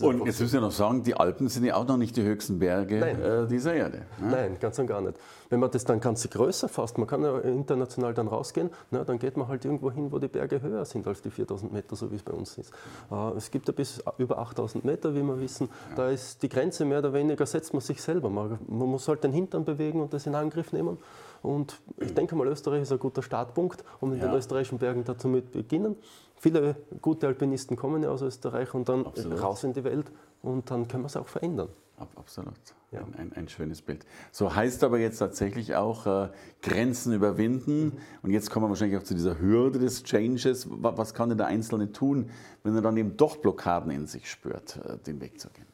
Und 0.00 0.26
jetzt 0.26 0.40
müssen 0.40 0.54
wir 0.54 0.60
noch 0.60 0.72
sagen, 0.72 1.02
die 1.02 1.14
Alpen 1.14 1.48
sind 1.48 1.64
ja 1.64 1.76
auch 1.76 1.86
noch 1.86 1.96
nicht 1.96 2.16
die 2.16 2.22
höchsten 2.22 2.58
Berge 2.58 3.00
äh, 3.00 3.48
dieser 3.48 3.74
Erde. 3.74 3.98
Ne? 4.20 4.30
Nein, 4.30 4.56
ganz 4.60 4.78
und 4.78 4.86
gar 4.86 5.00
nicht. 5.00 5.18
Wenn 5.48 5.60
man 5.60 5.70
das 5.70 5.84
dann 5.84 6.00
ganz 6.00 6.28
größer 6.28 6.68
fasst, 6.68 6.98
man 6.98 7.06
kann 7.06 7.22
ja 7.22 7.38
international 7.38 8.14
dann 8.14 8.28
rausgehen, 8.28 8.70
na, 8.90 9.04
dann 9.04 9.18
geht 9.18 9.36
man 9.36 9.48
halt 9.48 9.64
irgendwo 9.64 9.90
hin, 9.90 10.12
wo 10.12 10.18
die 10.18 10.28
Berge 10.28 10.62
höher 10.62 10.84
sind 10.84 11.06
als 11.06 11.22
die 11.22 11.30
4000 11.30 11.72
Meter, 11.72 11.96
so 11.96 12.10
wie 12.10 12.16
es 12.16 12.22
bei 12.22 12.32
uns 12.32 12.56
ist. 12.58 12.72
Äh, 13.10 13.36
es 13.36 13.50
gibt 13.50 13.68
ja 13.68 13.74
bis 13.74 14.02
über 14.18 14.38
8000 14.38 14.84
Meter, 14.84 15.14
wie 15.14 15.22
wir 15.22 15.40
wissen. 15.40 15.68
Ja. 15.90 15.96
Da 15.96 16.10
ist 16.10 16.42
die 16.42 16.48
Grenze 16.48 16.84
mehr 16.84 17.00
oder 17.00 17.12
weniger, 17.12 17.46
setzt 17.46 17.72
man 17.72 17.80
sich 17.80 18.00
selber. 18.00 18.30
Man, 18.30 18.58
man 18.68 18.88
muss 18.88 19.08
halt 19.08 19.24
den 19.24 19.32
Hintern 19.32 19.64
bewegen 19.64 20.00
und 20.00 20.12
das 20.12 20.26
in 20.26 20.34
Angriff 20.34 20.72
nehmen. 20.72 20.98
Und 21.42 21.80
ich 21.96 22.14
denke 22.14 22.36
mal, 22.36 22.46
Österreich 22.48 22.82
ist 22.82 22.92
ein 22.92 22.98
guter 22.98 23.22
Startpunkt, 23.22 23.82
um 24.00 24.12
in 24.12 24.20
ja. 24.20 24.26
den 24.26 24.36
österreichischen 24.36 24.78
Bergen 24.78 25.04
dazu 25.04 25.26
mit 25.28 25.52
beginnen. 25.52 25.96
Viele 26.40 26.74
gute 27.02 27.26
Alpinisten 27.26 27.76
kommen 27.76 28.02
ja 28.02 28.08
aus 28.08 28.22
Österreich 28.22 28.72
und 28.72 28.88
dann 28.88 29.04
Absolut. 29.04 29.42
raus 29.42 29.62
in 29.62 29.74
die 29.74 29.84
Welt 29.84 30.10
und 30.40 30.70
dann 30.70 30.88
können 30.88 31.02
wir 31.02 31.08
es 31.08 31.16
auch 31.18 31.28
verändern. 31.28 31.68
Absolut. 32.16 32.54
Ja. 32.92 33.00
Ein, 33.00 33.14
ein, 33.14 33.32
ein, 33.34 33.48
schönes 33.48 33.82
Bild. 33.82 34.06
So 34.32 34.54
heißt 34.54 34.82
aber 34.82 34.98
jetzt 34.98 35.18
tatsächlich 35.18 35.76
auch 35.76 36.06
äh, 36.06 36.30
Grenzen 36.62 37.12
überwinden. 37.12 37.84
Mhm. 37.84 37.92
Und 38.22 38.30
jetzt 38.30 38.50
kommen 38.50 38.64
wir 38.64 38.70
wahrscheinlich 38.70 38.98
auch 38.98 39.02
zu 39.02 39.12
dieser 39.12 39.38
Hürde 39.38 39.78
des 39.78 40.02
Changes. 40.02 40.66
Was 40.70 41.12
kann 41.12 41.28
denn 41.28 41.36
der 41.36 41.48
Einzelne 41.48 41.92
tun, 41.92 42.30
wenn 42.64 42.74
er 42.74 42.80
dann 42.80 42.96
eben 42.96 43.18
doch 43.18 43.36
Blockaden 43.36 43.90
in 43.90 44.06
sich 44.06 44.30
spürt, 44.30 44.80
äh, 44.82 44.96
den 44.96 45.20
Weg 45.20 45.38
zu 45.38 45.50
gehen? 45.50 45.66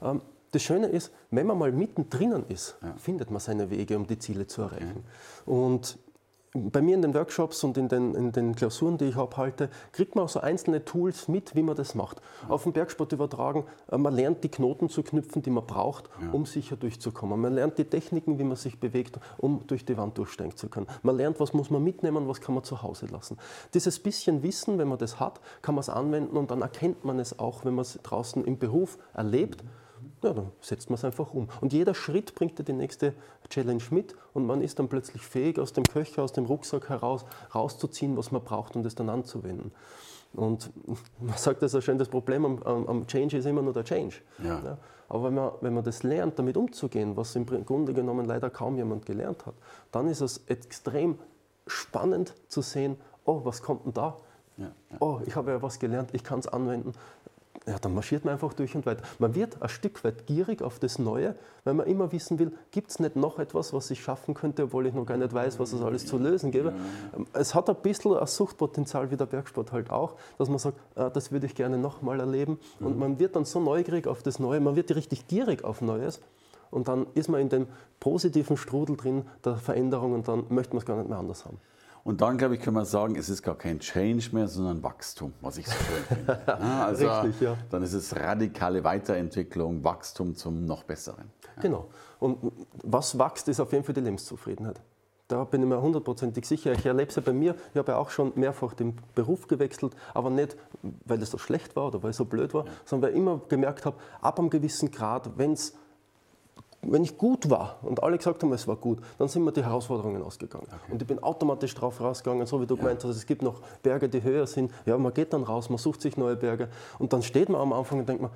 Ähm, 0.00 0.22
das 0.52 0.62
Schöne 0.62 0.86
ist, 0.86 1.12
wenn 1.32 1.48
man 1.48 1.58
mal 1.58 1.72
mittendrin 1.72 2.44
ist, 2.48 2.76
ja. 2.80 2.94
findet 2.96 3.32
man 3.32 3.40
seine 3.40 3.68
Wege, 3.68 3.96
um 3.96 4.06
die 4.06 4.20
Ziele 4.20 4.46
zu 4.46 4.62
erreichen. 4.62 5.02
Okay. 5.44 5.50
Und 5.50 5.98
bei 6.54 6.80
mir 6.80 6.94
in 6.94 7.02
den 7.02 7.14
Workshops 7.14 7.64
und 7.64 7.76
in 7.76 7.88
den, 7.88 8.14
in 8.14 8.30
den 8.30 8.54
Klausuren, 8.54 8.96
die 8.96 9.06
ich 9.06 9.16
abhalte, 9.16 9.68
kriegt 9.90 10.14
man 10.14 10.24
auch 10.24 10.28
so 10.28 10.40
einzelne 10.40 10.84
Tools 10.84 11.26
mit, 11.26 11.56
wie 11.56 11.64
man 11.64 11.74
das 11.74 11.96
macht. 11.96 12.22
Auf 12.48 12.62
den 12.62 12.72
Bergsport 12.72 13.12
übertragen, 13.12 13.64
äh, 13.90 13.98
man 13.98 14.14
lernt 14.14 14.44
die 14.44 14.48
Knoten 14.48 14.88
zu 14.88 15.02
knüpfen, 15.02 15.42
die 15.42 15.50
man 15.50 15.66
braucht, 15.66 16.08
ja. 16.22 16.30
um 16.30 16.46
sicher 16.46 16.76
durchzukommen. 16.76 17.40
Man 17.40 17.54
lernt 17.54 17.78
die 17.78 17.84
Techniken, 17.84 18.38
wie 18.38 18.44
man 18.44 18.56
sich 18.56 18.78
bewegt, 18.78 19.18
um 19.36 19.66
durch 19.66 19.84
die 19.84 19.96
Wand 19.96 20.16
durchsteigen 20.16 20.56
zu 20.56 20.68
können. 20.68 20.86
Man 21.02 21.16
lernt, 21.16 21.40
was 21.40 21.54
muss 21.54 21.70
man 21.70 21.82
mitnehmen, 21.82 22.28
was 22.28 22.40
kann 22.40 22.54
man 22.54 22.62
zu 22.62 22.82
Hause 22.82 23.06
lassen. 23.06 23.36
Dieses 23.74 23.98
bisschen 23.98 24.44
Wissen, 24.44 24.78
wenn 24.78 24.88
man 24.88 24.98
das 24.98 25.18
hat, 25.18 25.40
kann 25.60 25.74
man 25.74 25.80
es 25.80 25.88
anwenden 25.88 26.36
und 26.36 26.52
dann 26.52 26.62
erkennt 26.62 27.04
man 27.04 27.18
es 27.18 27.36
auch, 27.38 27.64
wenn 27.64 27.74
man 27.74 27.82
es 27.82 27.98
draußen 28.00 28.44
im 28.44 28.58
Beruf 28.58 28.98
erlebt. 29.12 29.64
Mhm 29.64 29.83
ja, 30.24 30.32
dann 30.32 30.50
setzt 30.60 30.90
man 30.90 30.94
es 30.94 31.04
einfach 31.04 31.32
um. 31.32 31.48
Und 31.60 31.72
jeder 31.72 31.94
Schritt 31.94 32.34
bringt 32.34 32.58
dir 32.58 32.64
die 32.64 32.72
nächste 32.72 33.14
Challenge 33.48 33.82
mit 33.90 34.14
und 34.32 34.46
man 34.46 34.60
ist 34.60 34.78
dann 34.78 34.88
plötzlich 34.88 35.22
fähig, 35.22 35.58
aus 35.58 35.72
dem 35.72 35.84
Köcher, 35.84 36.22
aus 36.22 36.32
dem 36.32 36.46
Rucksack 36.46 36.88
heraus 36.88 37.24
rauszuziehen, 37.54 38.16
was 38.16 38.32
man 38.32 38.42
braucht, 38.42 38.74
um 38.76 38.82
das 38.82 38.94
dann 38.94 39.08
anzuwenden. 39.08 39.72
Und 40.32 40.70
man 41.20 41.36
sagt 41.36 41.62
das 41.62 41.72
ja 41.72 41.80
schön, 41.80 41.98
das 41.98 42.08
Problem 42.08 42.44
am, 42.44 42.62
am, 42.64 43.06
Change 43.06 43.38
ist 43.38 43.46
immer 43.46 43.62
nur 43.62 43.72
der 43.72 43.84
Change. 43.84 44.16
Ja. 44.42 44.60
Ja, 44.64 44.78
aber 45.08 45.24
wenn 45.24 45.34
man, 45.34 45.52
wenn 45.60 45.74
man 45.74 45.84
das 45.84 46.02
lernt, 46.02 46.38
damit 46.38 46.56
umzugehen, 46.56 47.16
was 47.16 47.36
im 47.36 47.46
Grunde 47.46 47.94
genommen 47.94 48.26
leider 48.26 48.50
kaum 48.50 48.76
jemand 48.76 49.06
gelernt 49.06 49.46
hat, 49.46 49.54
dann 49.92 50.08
ist 50.08 50.20
es 50.20 50.44
extrem 50.46 51.18
spannend 51.66 52.34
zu 52.48 52.62
sehen, 52.62 52.96
oh, 53.24 53.42
was 53.44 53.62
kommt 53.62 53.84
denn 53.86 53.94
da? 53.94 54.16
Ja, 54.56 54.70
oh, 55.00 55.20
ich 55.26 55.34
habe 55.34 55.50
ja 55.50 55.62
was 55.62 55.78
gelernt, 55.78 56.10
ich 56.12 56.22
kann 56.22 56.38
es 56.38 56.46
anwenden 56.46 56.92
ja, 57.66 57.78
dann 57.78 57.94
marschiert 57.94 58.24
man 58.24 58.34
einfach 58.34 58.52
durch 58.52 58.74
und 58.74 58.84
weiter. 58.84 59.02
Man 59.18 59.34
wird 59.34 59.62
ein 59.62 59.68
Stück 59.70 60.04
weit 60.04 60.26
gierig 60.26 60.60
auf 60.60 60.78
das 60.78 60.98
Neue, 60.98 61.34
weil 61.64 61.72
man 61.72 61.86
immer 61.86 62.12
wissen 62.12 62.38
will, 62.38 62.52
gibt 62.70 62.90
es 62.90 62.98
nicht 62.98 63.16
noch 63.16 63.38
etwas, 63.38 63.72
was 63.72 63.90
ich 63.90 64.02
schaffen 64.02 64.34
könnte, 64.34 64.64
obwohl 64.64 64.86
ich 64.86 64.92
noch 64.92 65.06
gar 65.06 65.16
nicht 65.16 65.32
weiß, 65.32 65.58
was 65.58 65.72
es 65.72 65.80
alles 65.80 66.04
zu 66.04 66.18
lösen 66.18 66.50
gäbe. 66.50 66.74
Es 67.32 67.54
hat 67.54 67.70
ein 67.70 67.76
bisschen 67.76 68.14
ein 68.18 68.26
Suchtpotenzial 68.26 69.10
wie 69.10 69.16
der 69.16 69.26
Bergsport 69.26 69.72
halt 69.72 69.90
auch, 69.90 70.16
dass 70.36 70.50
man 70.50 70.58
sagt, 70.58 70.78
ah, 70.94 71.08
das 71.08 71.32
würde 71.32 71.46
ich 71.46 71.54
gerne 71.54 71.78
nochmal 71.78 72.20
erleben. 72.20 72.58
Und 72.80 72.98
man 72.98 73.18
wird 73.18 73.34
dann 73.34 73.46
so 73.46 73.60
neugierig 73.60 74.06
auf 74.06 74.22
das 74.22 74.38
Neue, 74.38 74.60
man 74.60 74.76
wird 74.76 74.94
richtig 74.94 75.26
gierig 75.26 75.64
auf 75.64 75.80
Neues. 75.80 76.20
Und 76.70 76.88
dann 76.88 77.06
ist 77.14 77.28
man 77.28 77.40
in 77.40 77.48
dem 77.48 77.66
positiven 77.98 78.56
Strudel 78.56 78.96
drin 78.96 79.22
der 79.44 79.56
Veränderung 79.56 80.12
und 80.12 80.28
dann 80.28 80.44
möchte 80.48 80.74
man 80.74 80.80
es 80.80 80.86
gar 80.86 80.96
nicht 80.96 81.08
mehr 81.08 81.18
anders 81.18 81.44
haben. 81.44 81.58
Und 82.04 82.20
dann, 82.20 82.36
glaube 82.36 82.54
ich, 82.54 82.60
kann 82.60 82.74
man 82.74 82.84
sagen, 82.84 83.16
es 83.16 83.30
ist 83.30 83.42
gar 83.42 83.56
kein 83.56 83.80
Change 83.80 84.28
mehr, 84.32 84.46
sondern 84.46 84.82
Wachstum, 84.82 85.32
was 85.40 85.56
ich 85.56 85.66
so 85.66 85.72
schön 85.72 86.04
finde. 86.04 86.40
Ja, 86.46 86.84
also 86.84 87.08
Richtig, 87.08 87.40
ja. 87.40 87.56
Dann 87.70 87.82
ist 87.82 87.94
es 87.94 88.14
radikale 88.14 88.84
Weiterentwicklung, 88.84 89.82
Wachstum 89.82 90.36
zum 90.36 90.66
noch 90.66 90.84
Besseren. 90.84 91.30
Ja. 91.56 91.62
Genau. 91.62 91.88
Und 92.20 92.52
was 92.82 93.18
wächst, 93.18 93.48
ist 93.48 93.58
auf 93.58 93.72
jeden 93.72 93.84
Fall 93.84 93.94
die 93.94 94.02
Lebenszufriedenheit. 94.02 94.82
Da 95.28 95.44
bin 95.44 95.62
ich 95.62 95.68
mir 95.68 95.80
hundertprozentig 95.80 96.44
sicher. 96.44 96.72
Ich 96.72 96.84
erlebe 96.84 97.08
es 97.08 97.16
ja 97.16 97.22
bei 97.22 97.32
mir. 97.32 97.54
Ich 97.72 97.78
habe 97.78 97.92
ja 97.92 97.98
auch 97.98 98.10
schon 98.10 98.32
mehrfach 98.34 98.74
den 98.74 98.96
Beruf 99.14 99.48
gewechselt, 99.48 99.96
aber 100.12 100.28
nicht, 100.28 100.58
weil 101.06 101.22
es 101.22 101.30
so 101.30 101.38
schlecht 101.38 101.74
war 101.74 101.86
oder 101.86 102.02
weil 102.02 102.10
es 102.10 102.18
so 102.18 102.26
blöd 102.26 102.52
war, 102.52 102.66
sondern 102.84 103.08
weil 103.08 103.16
ich 103.16 103.22
immer 103.22 103.40
gemerkt 103.48 103.86
habe, 103.86 103.96
ab 104.20 104.38
einem 104.38 104.50
gewissen 104.50 104.90
Grad, 104.90 105.38
wenn 105.38 105.52
es 105.52 105.74
wenn 106.86 107.02
ich 107.02 107.16
gut 107.16 107.50
war 107.50 107.78
und 107.82 108.02
alle 108.02 108.16
gesagt 108.16 108.42
haben, 108.42 108.52
es 108.52 108.66
war 108.66 108.76
gut, 108.76 108.98
dann 109.18 109.28
sind 109.28 109.44
mir 109.44 109.52
die 109.52 109.64
Herausforderungen 109.64 110.22
ausgegangen. 110.22 110.66
Okay. 110.66 110.92
Und 110.92 111.02
ich 111.02 111.08
bin 111.08 111.22
automatisch 111.22 111.74
drauf 111.74 112.00
rausgegangen, 112.00 112.46
so 112.46 112.60
wie 112.60 112.66
du 112.66 112.74
ja. 112.74 112.82
gemeint 112.82 113.04
hast, 113.04 113.16
es 113.16 113.26
gibt 113.26 113.42
noch 113.42 113.60
Berge, 113.82 114.08
die 114.08 114.22
höher 114.22 114.46
sind. 114.46 114.72
Ja, 114.86 114.98
man 114.98 115.12
geht 115.12 115.32
dann 115.32 115.42
raus, 115.42 115.68
man 115.68 115.78
sucht 115.78 116.00
sich 116.00 116.16
neue 116.16 116.36
Berge 116.36 116.68
und 116.98 117.12
dann 117.12 117.22
steht 117.22 117.48
man 117.48 117.60
am 117.60 117.72
Anfang 117.72 118.00
und 118.00 118.08
denkt 118.08 118.22
man, 118.22 118.30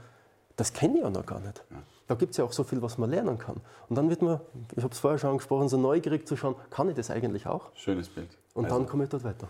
das 0.57 0.73
kenne 0.73 0.97
ich 0.97 1.03
ja 1.03 1.11
noch 1.11 1.25
gar 1.25 1.41
nicht. 1.41 1.65
Ja. 1.71 1.77
Da 2.09 2.15
gibt 2.15 2.33
es 2.33 2.39
ja 2.39 2.45
auch 2.45 2.53
so 2.53 2.65
viel, 2.65 2.83
was 2.83 2.99
man 2.99 3.11
lernen 3.11 3.39
kann. 3.39 3.57
Und 3.89 3.97
dann 3.97 4.09
wird 4.09 4.23
man, 4.23 4.41
ich 4.75 4.83
habe 4.83 4.93
es 4.93 4.99
vorher 4.99 5.19
schon 5.19 5.31
angesprochen, 5.31 5.69
so 5.69 5.77
neugierig 5.77 6.27
zu 6.27 6.37
schauen, 6.37 6.57
kann 6.71 6.89
ich 6.89 6.97
das 6.97 7.11
eigentlich 7.11 7.47
auch? 7.47 7.71
Schönes 7.75 8.09
Bild. 8.09 8.31
Und 8.55 8.65
also, 8.65 8.79
dann 8.79 8.89
komme 8.89 9.05
ich 9.05 9.11
dort 9.11 9.25
weiter. 9.25 9.49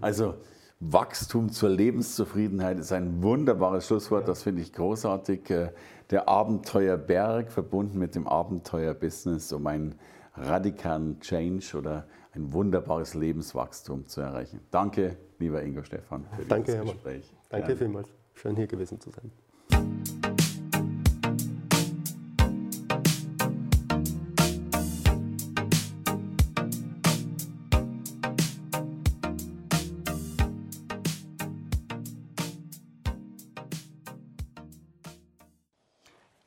Also 0.00 0.34
Wachstum 0.80 1.50
zur 1.50 1.70
Lebenszufriedenheit 1.70 2.78
ist 2.78 2.92
ein 2.92 3.20
wunderbares 3.22 3.86
Schlusswort, 3.86 4.28
das 4.28 4.44
finde 4.44 4.62
ich 4.62 4.72
großartig. 4.72 5.50
Äh, 5.50 5.72
der 6.10 6.28
Abenteuerberg 6.28 7.50
verbunden 7.50 7.98
mit 7.98 8.14
dem 8.14 8.26
Abenteuerbusiness, 8.26 9.52
um 9.52 9.66
einen 9.66 9.96
radikalen 10.34 11.20
Change 11.20 11.76
oder 11.76 12.06
ein 12.32 12.52
wunderbares 12.52 13.14
Lebenswachstum 13.14 14.06
zu 14.06 14.20
erreichen. 14.20 14.60
Danke, 14.70 15.16
lieber 15.38 15.62
Ingo 15.62 15.82
Stefan, 15.82 16.26
für 16.36 16.44
Danke, 16.44 16.72
dieses 16.72 16.92
Gespräch. 16.92 17.34
Danke 17.48 17.66
Gerne. 17.66 17.78
vielmals. 17.78 18.08
Schön 18.34 18.56
hier 18.56 18.68
gewesen 18.68 19.00
zu 19.00 19.10
sein. 19.10 20.37